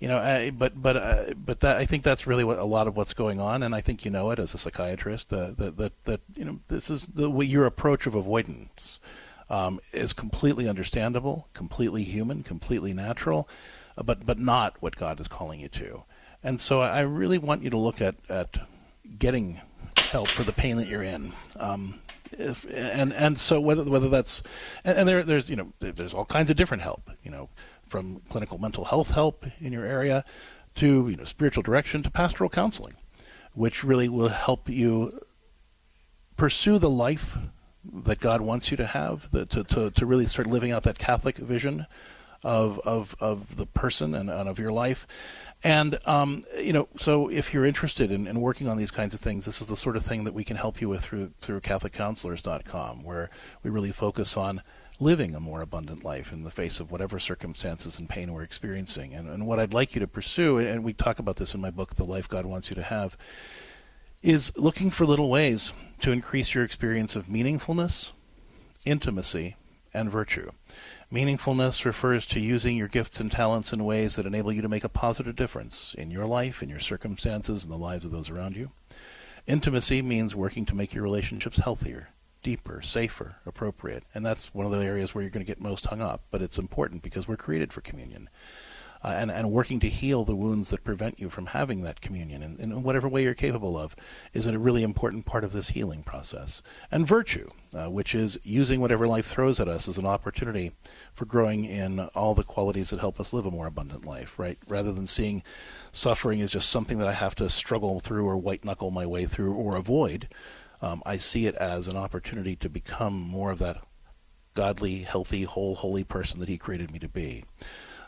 [0.00, 2.86] You know, uh, but but uh, but that I think that's really what a lot
[2.86, 5.28] of what's going on, and I think you know it as a psychiatrist.
[5.28, 8.98] That that that you know this is the your approach of avoidance
[9.50, 13.46] um, is completely understandable, completely human, completely natural,
[13.98, 16.04] uh, but but not what God is calling you to.
[16.42, 18.56] And so I really want you to look at at
[19.18, 19.60] getting
[19.98, 21.32] help for the pain that you're in.
[21.58, 22.00] Um,
[22.32, 24.42] if, and and so whether whether that's
[24.84, 27.48] and, and there there's you know there's all kinds of different help you know
[27.90, 30.24] from clinical mental health help in your area
[30.76, 32.94] to you know spiritual direction to pastoral counseling,
[33.52, 35.20] which really will help you
[36.36, 37.36] pursue the life
[37.84, 40.98] that God wants you to have, the, to, to, to really start living out that
[40.98, 41.86] Catholic vision
[42.42, 45.06] of, of, of the person and, and of your life.
[45.62, 49.20] And, um, you know, so if you're interested in, in working on these kinds of
[49.20, 51.60] things, this is the sort of thing that we can help you with through, through
[51.60, 53.28] CatholicCounselors.com, where
[53.62, 54.62] we really focus on
[55.00, 59.14] living a more abundant life in the face of whatever circumstances and pain we're experiencing.
[59.14, 61.70] And, and what I'd like you to pursue, and we talk about this in my
[61.70, 63.16] book, The Life God Wants You to Have,
[64.22, 68.12] is looking for little ways to increase your experience of meaningfulness,
[68.84, 69.56] intimacy,
[69.94, 70.50] and virtue.
[71.10, 74.84] Meaningfulness refers to using your gifts and talents in ways that enable you to make
[74.84, 78.54] a positive difference in your life, in your circumstances, and the lives of those around
[78.54, 78.70] you.
[79.46, 82.10] Intimacy means working to make your relationships healthier,
[82.42, 84.04] deeper, safer, appropriate.
[84.14, 86.22] And that's one of the areas where you're going to get most hung up.
[86.30, 88.28] But it's important because we're created for communion.
[89.02, 92.42] Uh, and, and working to heal the wounds that prevent you from having that communion
[92.42, 93.96] in, in whatever way you're capable of
[94.34, 96.60] is a really important part of this healing process.
[96.90, 100.72] And virtue, uh, which is using whatever life throws at us as an opportunity
[101.14, 104.58] for growing in all the qualities that help us live a more abundant life, right?
[104.68, 105.42] Rather than seeing
[105.92, 109.24] suffering as just something that I have to struggle through or white knuckle my way
[109.24, 110.28] through or avoid,
[110.82, 113.78] um, I see it as an opportunity to become more of that
[114.54, 117.44] godly, healthy, whole, holy person that He created me to be.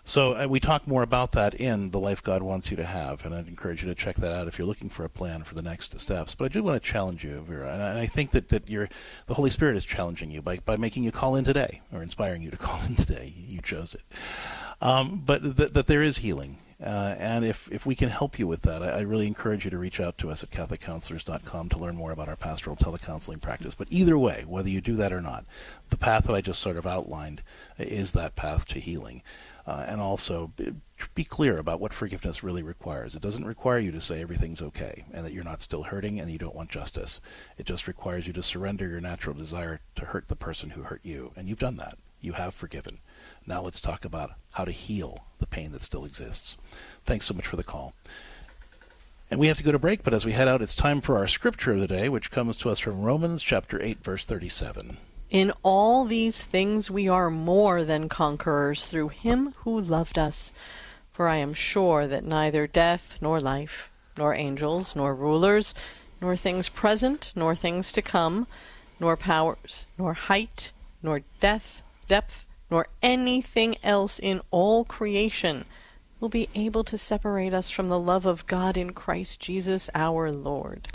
[0.05, 3.25] So uh, we talk more about that in the life God wants you to have,
[3.25, 5.55] and I'd encourage you to check that out if you're looking for a plan for
[5.55, 6.35] the next steps.
[6.35, 8.89] But I do want to challenge you, Vera, and I think that that you're,
[9.27, 12.43] the Holy Spirit is challenging you by by making you call in today or inspiring
[12.43, 13.33] you to call in today.
[13.37, 14.03] You chose it,
[14.81, 18.47] um, but th- that there is healing uh, and if, if we can help you
[18.47, 21.79] with that, I, I, really encourage you to reach out to us at CatholicCounselors.com to
[21.79, 23.77] learn more about our pastoral telecounseling practice.
[23.77, 25.45] But either way, whether you do that or not,
[25.91, 27.43] the path that I just sort of outlined
[27.79, 29.23] is that path to healing.
[29.65, 30.75] Uh, and also be,
[31.15, 33.15] be, clear about what forgiveness really requires.
[33.15, 36.29] It doesn't require you to say everything's okay and that you're not still hurting and
[36.29, 37.21] you don't want justice.
[37.57, 41.03] It just requires you to surrender your natural desire to hurt the person who hurt
[41.05, 41.31] you.
[41.37, 41.97] And you've done that.
[42.21, 42.99] You have forgiven.
[43.47, 46.57] Now let's talk about how to heal the pain that still exists.
[47.05, 47.93] Thanks so much for the call.
[49.31, 51.19] And we have to go to break, but as we head out, it's time for
[51.19, 54.97] our scripture of the day, which comes to us from Romans chapter 8, verse 37.
[55.31, 60.53] In all these things we are more than conquerors through him who loved us.
[61.13, 65.75] For I am sure that neither death nor life, nor angels, nor rulers,
[66.21, 68.47] nor things present, nor things to come,
[69.01, 70.73] nor powers, nor height,
[71.03, 75.67] nor depth, depth, nor anything else in all creation
[76.19, 80.33] will be able to separate us from the love of God in Christ Jesus our
[80.33, 80.89] Lord.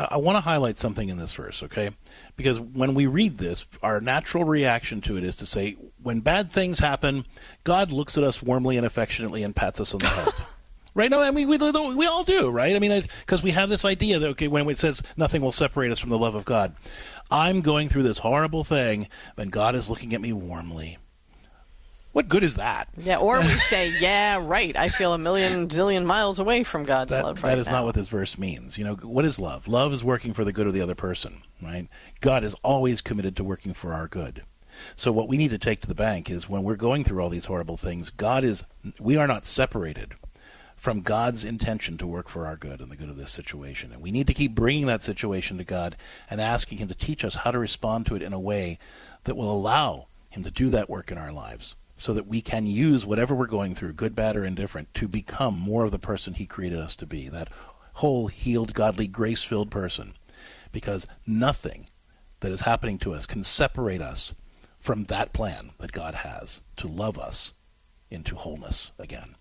[0.00, 1.90] I want to highlight something in this verse, okay?
[2.36, 6.50] Because when we read this, our natural reaction to it is to say, when bad
[6.50, 7.26] things happen,
[7.62, 10.28] God looks at us warmly and affectionately and pats us on the head.
[10.94, 11.10] right?
[11.10, 12.74] No, I mean, we, we all do, right?
[12.74, 15.92] I mean, because we have this idea that, okay, when it says nothing will separate
[15.92, 16.74] us from the love of God,
[17.30, 20.96] I'm going through this horrible thing, and God is looking at me warmly
[22.18, 22.88] what good is that?
[22.96, 24.76] Yeah, or we say, yeah, right.
[24.76, 27.74] I feel a million zillion miles away from God's that, love right That is now.
[27.74, 28.76] not what this verse means.
[28.76, 29.68] You know, what is love?
[29.68, 31.86] Love is working for the good of the other person, right?
[32.20, 34.42] God is always committed to working for our good.
[34.96, 37.28] So what we need to take to the bank is when we're going through all
[37.28, 38.64] these horrible things, God is
[38.98, 40.14] we are not separated
[40.74, 43.92] from God's intention to work for our good and the good of this situation.
[43.92, 45.96] And we need to keep bringing that situation to God
[46.28, 48.80] and asking him to teach us how to respond to it in a way
[49.22, 52.64] that will allow him to do that work in our lives so that we can
[52.64, 56.34] use whatever we're going through, good, bad, or indifferent, to become more of the person
[56.34, 57.48] He created us to be that
[57.94, 60.14] whole, healed, godly, grace filled person.
[60.70, 61.88] Because nothing
[62.38, 64.32] that is happening to us can separate us
[64.78, 67.52] from that plan that God has to love us
[68.12, 69.34] into wholeness again.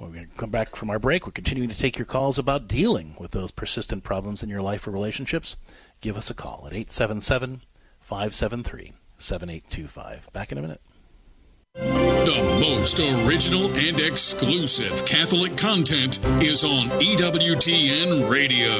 [0.00, 1.26] we're going to come back from our break.
[1.26, 4.84] We're continuing to take your calls about dealing with those persistent problems in your life
[4.84, 5.54] or relationships.
[6.00, 7.62] Give us a call at 877
[8.00, 10.32] 573 7825.
[10.32, 10.80] Back in a minute.
[11.74, 18.72] The most original and exclusive Catholic content is on EWTN Radio.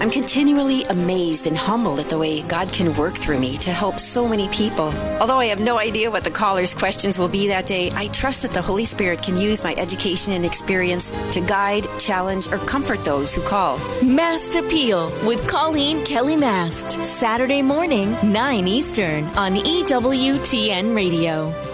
[0.00, 4.00] I'm continually amazed and humbled at the way God can work through me to help
[4.00, 4.92] so many people.
[5.20, 8.42] Although I have no idea what the caller's questions will be that day, I trust
[8.42, 13.04] that the Holy Spirit can use my education and experience to guide, challenge, or comfort
[13.04, 13.78] those who call.
[14.02, 17.04] Mast Appeal with Colleen Kelly Mast.
[17.04, 21.67] Saturday morning, 9 Eastern on EWTN Radio.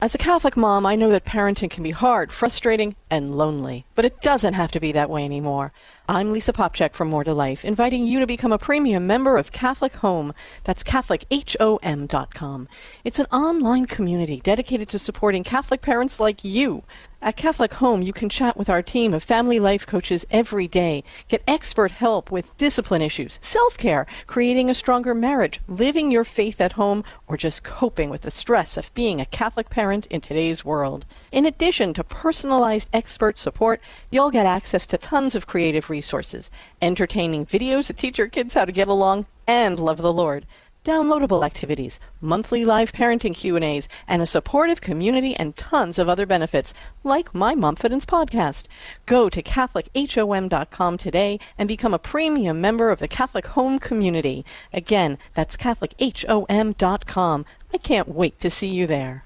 [0.00, 3.84] As a Catholic mom, I know that parenting can be hard, frustrating, and lonely.
[3.96, 5.72] But it doesn't have to be that way anymore.
[6.08, 9.50] I'm Lisa Popcak from More to Life, inviting you to become a premium member of
[9.50, 10.34] Catholic Home.
[10.62, 12.68] That's CatholicHOM.com.
[13.02, 16.84] It's an online community dedicated to supporting Catholic parents like you.
[17.20, 21.02] At Catholic Home, you can chat with our team of family life coaches every day,
[21.26, 26.60] get expert help with discipline issues, self care, creating a stronger marriage, living your faith
[26.60, 30.64] at home, or just coping with the stress of being a Catholic parent in today's
[30.64, 31.06] world.
[31.32, 37.46] In addition to personalized expert support, you'll get access to tons of creative resources, entertaining
[37.46, 40.46] videos that teach your kids how to get along and love the Lord
[40.88, 46.72] downloadable activities, monthly live parenting Q&As, and a supportive community and tons of other benefits,
[47.04, 48.64] like my Momfidence podcast.
[49.04, 54.46] Go to CatholicHOM.com today and become a premium member of the Catholic Home community.
[54.72, 57.44] Again, that's CatholicHOM.com.
[57.74, 59.24] I can't wait to see you there.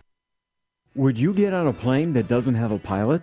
[0.97, 3.23] Would you get on a plane that doesn't have a pilot?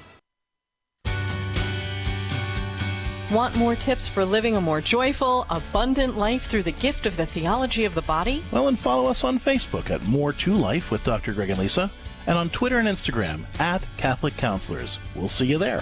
[3.31, 7.25] Want more tips for living a more joyful, abundant life through the gift of the
[7.25, 8.43] theology of the body?
[8.51, 11.31] Well, and follow us on Facebook at More to Life with Dr.
[11.31, 11.89] Greg and Lisa,
[12.27, 14.99] and on Twitter and Instagram at Catholic Counselors.
[15.15, 15.81] We'll see you there.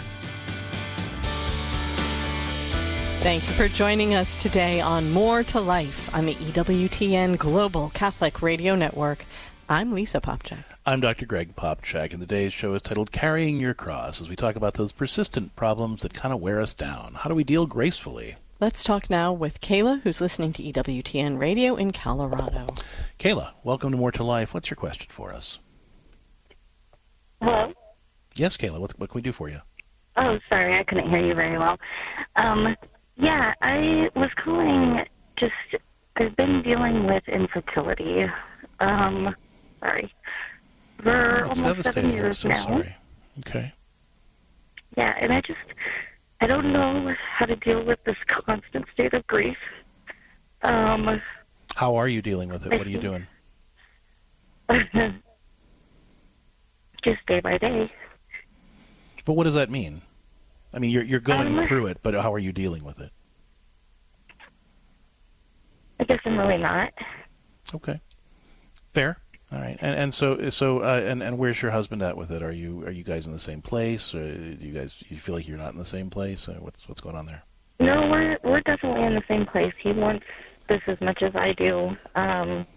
[3.21, 8.43] Thank you for joining us today on More to Life on the EWTN Global Catholic
[8.43, 9.25] Radio Network.
[9.67, 10.65] I'm Lisa Popcak.
[10.89, 11.27] I'm Dr.
[11.27, 14.91] Greg Popcak, and today's show is titled Carrying Your Cross as we talk about those
[14.91, 17.13] persistent problems that kind of wear us down.
[17.13, 18.37] How do we deal gracefully?
[18.59, 22.65] Let's talk now with Kayla, who's listening to EWTN Radio in Colorado.
[23.19, 24.55] Kayla, welcome to More to Life.
[24.55, 25.59] What's your question for us?
[27.39, 27.71] Hello?
[28.33, 29.59] Yes, Kayla, what, what can we do for you?
[30.19, 31.77] Oh, sorry, I couldn't hear you very well.
[32.37, 32.75] Um,
[33.15, 35.05] yeah, I was calling
[35.37, 35.53] just,
[36.15, 38.25] I've been dealing with infertility.
[38.79, 39.35] Um,
[39.81, 40.11] sorry.
[41.03, 42.55] For That's almost seven years so now.
[42.55, 42.95] sorry.
[43.39, 43.73] Okay.
[44.97, 45.59] Yeah, and I just,
[46.41, 49.57] I don't know how to deal with this constant state of grief.
[50.63, 51.21] Um,
[51.75, 52.77] How are you dealing with it?
[52.77, 53.27] What are you doing?
[57.03, 57.89] just day by day.
[59.25, 60.01] But what does that mean?
[60.73, 63.11] I mean, you're you're going Um, through it, but how are you dealing with it?
[65.99, 66.91] I guess I'm really not.
[67.73, 68.01] Okay.
[68.93, 69.17] Fair.
[69.51, 69.77] All right.
[69.81, 72.43] And and so so uh, and and where's your husband at with it?
[72.43, 74.13] Are you are you guys in the same place?
[74.13, 76.47] Or do you guys you feel like you're not in the same place?
[76.47, 77.41] Or what's what's going on there?
[77.79, 79.73] No, we're we're definitely in the same place.
[79.81, 80.25] He wants
[80.67, 81.95] this as much as I do.
[82.15, 82.67] Um,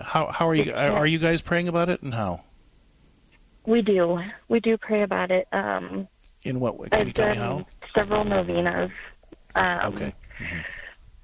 [0.00, 2.42] How how are you are, are you guys praying about it and how?
[3.66, 4.18] we do
[4.48, 5.46] we do pray about it.
[5.52, 6.08] Um,
[6.44, 6.88] In what way?
[6.88, 7.66] Can I've tell me how?
[7.96, 8.90] several novenas.
[9.54, 10.14] Um, Okay.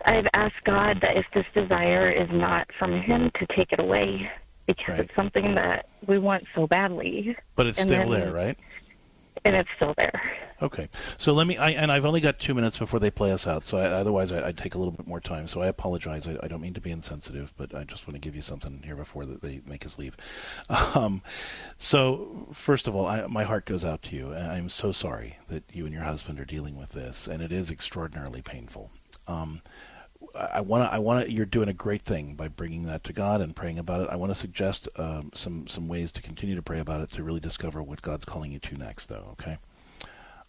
[0.07, 4.31] I've asked God that if this desire is not from Him, to take it away
[4.77, 7.37] because it's something that we want so badly.
[7.57, 8.59] But it's And still then- there, right?
[9.45, 10.21] And it's still there.
[10.61, 10.91] Okay.
[11.17, 11.57] So let me.
[11.57, 13.65] I, and I've only got two minutes before they play us out.
[13.65, 15.47] So I, otherwise, I, I'd take a little bit more time.
[15.49, 16.27] So I apologize.
[16.27, 18.83] I, I don't mean to be insensitive, but I just want to give you something
[18.85, 20.17] here before that they make us leave.
[20.95, 21.23] Um,
[21.79, 24.35] so first of all, I, my heart goes out to you.
[24.35, 27.71] I'm so sorry that you and your husband are dealing with this, and it is
[27.71, 28.91] extraordinarily painful.
[29.27, 29.63] Um,
[30.35, 30.93] I want to.
[30.93, 31.33] I want to.
[31.33, 34.09] You're doing a great thing by bringing that to God and praying about it.
[34.11, 37.23] I want to suggest um, some some ways to continue to pray about it to
[37.23, 39.29] really discover what God's calling you to next, though.
[39.33, 39.59] Okay.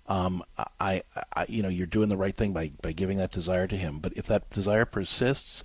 [0.07, 0.43] Um,
[0.79, 1.03] I,
[1.35, 3.99] I, you know, you're doing the right thing by by giving that desire to Him.
[3.99, 5.63] But if that desire persists,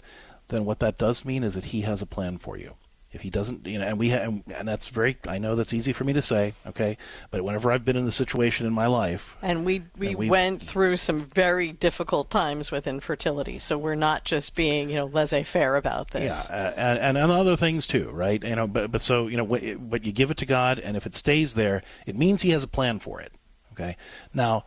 [0.48, 2.74] then what that does mean is that He has a plan for you.
[3.16, 5.72] If he doesn't, you know, and we ha- and, and that's very, I know that's
[5.72, 6.96] easy for me to say, okay,
[7.30, 10.30] but whenever I've been in the situation in my life, And we we And we-
[10.30, 15.06] went through some very difficult times with infertility, so we're not just being you know
[15.06, 16.46] laissez-faire about this.
[16.48, 18.42] Yeah, uh, and, and and other things too, right?
[18.44, 21.06] You know, but but so you know, but you give it to God, and if
[21.06, 23.32] it stays there, it means He has a plan for it.
[23.72, 23.96] Okay.
[24.34, 24.64] Now,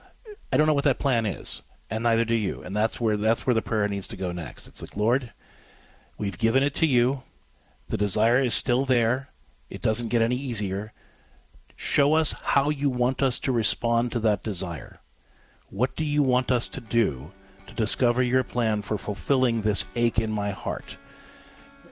[0.51, 3.45] I don't know what that plan is, and neither do you, and that's where that's
[3.45, 4.67] where the prayer needs to go next.
[4.67, 5.33] It's like, Lord,
[6.17, 7.21] we've given it to you.
[7.89, 9.29] The desire is still there.
[9.69, 10.93] It doesn't get any easier.
[11.75, 14.99] Show us how you want us to respond to that desire.
[15.69, 17.31] What do you want us to do
[17.67, 20.97] to discover your plan for fulfilling this ache in my heart?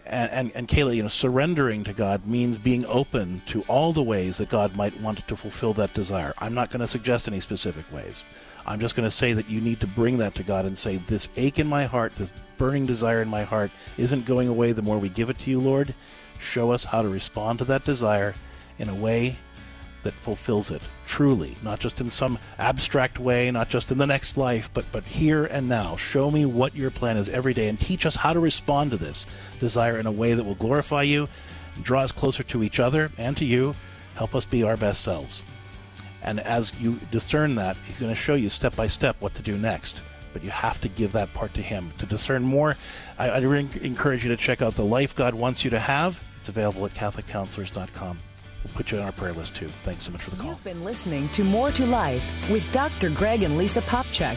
[0.05, 4.03] And, and, and Kayla, you know, surrendering to God means being open to all the
[4.03, 6.33] ways that God might want to fulfill that desire.
[6.37, 8.23] I'm not going to suggest any specific ways.
[8.67, 10.97] I'm just going to say that you need to bring that to God and say,
[10.97, 14.81] This ache in my heart, this burning desire in my heart, isn't going away the
[14.81, 15.95] more we give it to you, Lord.
[16.39, 18.35] Show us how to respond to that desire
[18.77, 19.37] in a way
[20.03, 24.37] that fulfills it truly, not just in some abstract way, not just in the next
[24.37, 25.95] life, but but here and now.
[25.95, 28.97] Show me what your plan is every day and teach us how to respond to
[28.97, 29.25] this
[29.59, 31.27] desire in a way that will glorify you,
[31.81, 33.75] draw us closer to each other and to you,
[34.15, 35.41] help us be our best selves.
[36.23, 39.41] And as you discern that, he's going to show you step by step what to
[39.41, 40.01] do next.
[40.33, 41.91] But you have to give that part to him.
[41.99, 42.75] To discern more,
[43.17, 46.21] I, I really encourage you to check out The Life God Wants You to Have.
[46.39, 48.19] It's available at CatholicCounselors.com.
[48.63, 49.67] We'll put you on our prayer list too.
[49.83, 50.51] Thanks so much for the call.
[50.51, 53.09] You've been listening to More to Life with Dr.
[53.11, 54.35] Greg and Lisa Popcak.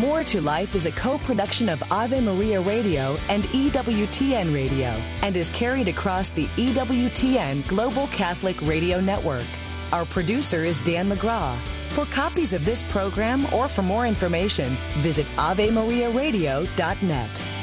[0.00, 4.88] More to Life is a co production of Ave Maria Radio and EWTN Radio
[5.22, 9.44] and is carried across the EWTN Global Catholic Radio Network.
[9.92, 11.58] Our producer is Dan McGarey.
[11.90, 14.70] For copies of this program or for more information,
[15.02, 17.61] visit AveMariaRadio.net.